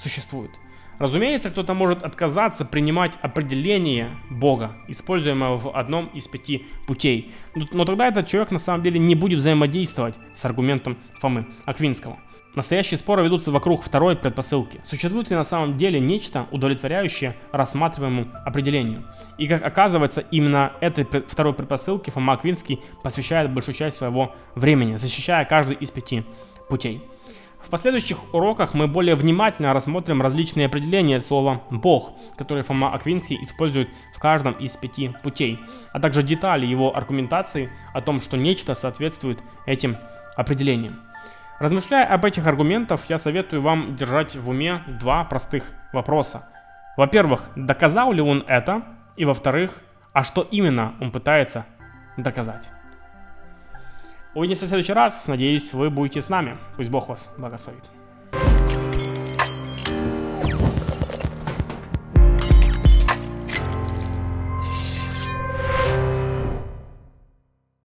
существует. 0.03 0.51
Разумеется, 0.99 1.51
кто-то 1.51 1.75
может 1.75 2.03
отказаться 2.03 2.65
принимать 2.65 3.13
определение 3.21 4.11
Бога, 4.31 4.73
используемого 4.89 5.59
в 5.59 5.77
одном 5.77 6.07
из 6.07 6.27
пяти 6.27 6.67
путей. 6.87 7.35
Но 7.55 7.85
тогда 7.85 8.09
этот 8.09 8.29
человек 8.29 8.51
на 8.51 8.59
самом 8.59 8.83
деле 8.83 8.99
не 8.99 9.15
будет 9.15 9.39
взаимодействовать 9.41 10.15
с 10.35 10.45
аргументом 10.45 10.97
Фомы 11.21 11.47
Аквинского. 11.67 12.19
Настоящие 12.55 12.97
споры 12.97 13.23
ведутся 13.23 13.53
вокруг 13.53 13.83
второй 13.83 14.17
предпосылки. 14.17 14.81
Существует 14.83 15.29
ли 15.29 15.37
на 15.37 15.45
самом 15.45 15.77
деле 15.77 16.01
нечто, 16.01 16.47
удовлетворяющее 16.51 17.37
рассматриваемому 17.53 18.29
определению? 18.47 19.05
И 19.37 19.47
как 19.47 19.63
оказывается, 19.63 20.23
именно 20.31 20.73
этой 20.81 21.05
второй 21.05 21.53
предпосылке 21.53 22.11
Фома 22.13 22.33
Аквинский 22.33 22.81
посвящает 23.03 23.53
большую 23.53 23.75
часть 23.75 23.99
своего 23.99 24.35
времени, 24.55 24.97
защищая 24.97 25.45
каждый 25.45 25.77
из 25.77 25.91
пяти 25.91 26.25
путей. 26.71 27.03
В 27.67 27.69
последующих 27.69 28.33
уроках 28.33 28.75
мы 28.75 28.87
более 28.87 29.17
внимательно 29.17 29.73
рассмотрим 29.73 30.23
различные 30.23 30.67
определения 30.67 31.21
слова 31.21 31.63
«Бог», 31.69 32.13
которые 32.37 32.63
Фома 32.63 32.95
Аквинский 32.95 33.43
использует 33.43 33.89
в 34.15 34.21
каждом 34.21 34.53
из 34.53 34.77
пяти 34.77 35.13
путей, 35.25 35.59
а 35.93 35.99
также 35.99 36.23
детали 36.23 36.65
его 36.65 36.97
аргументации 36.97 37.73
о 37.93 38.03
том, 38.03 38.21
что 38.21 38.37
нечто 38.37 38.77
соответствует 38.77 39.41
этим 39.67 39.97
определениям. 40.37 41.01
Размышляя 41.59 42.07
об 42.07 42.25
этих 42.25 42.47
аргументах, 42.47 43.01
я 43.09 43.19
советую 43.19 43.63
вам 43.63 43.97
держать 43.97 44.37
в 44.37 44.49
уме 44.49 44.85
два 45.01 45.25
простых 45.25 45.73
вопроса. 45.93 46.49
Во-первых, 46.97 47.51
доказал 47.57 48.13
ли 48.13 48.23
он 48.23 48.45
это? 48.47 48.85
И 49.17 49.25
во-вторых, 49.25 49.83
а 50.13 50.23
что 50.23 50.47
именно 50.53 50.95
он 51.01 51.11
пытается 51.11 51.67
доказать? 52.17 52.71
Увидимся 54.37 54.67
в 54.67 54.69
следующий 54.69 54.93
раз. 54.93 55.27
Надеюсь, 55.27 55.73
вы 55.73 55.89
будете 55.89 56.21
с 56.21 56.29
нами. 56.29 56.59
Пусть 56.77 56.91
Бог 56.91 57.09
вас 57.09 57.27
благословит. 57.39 57.96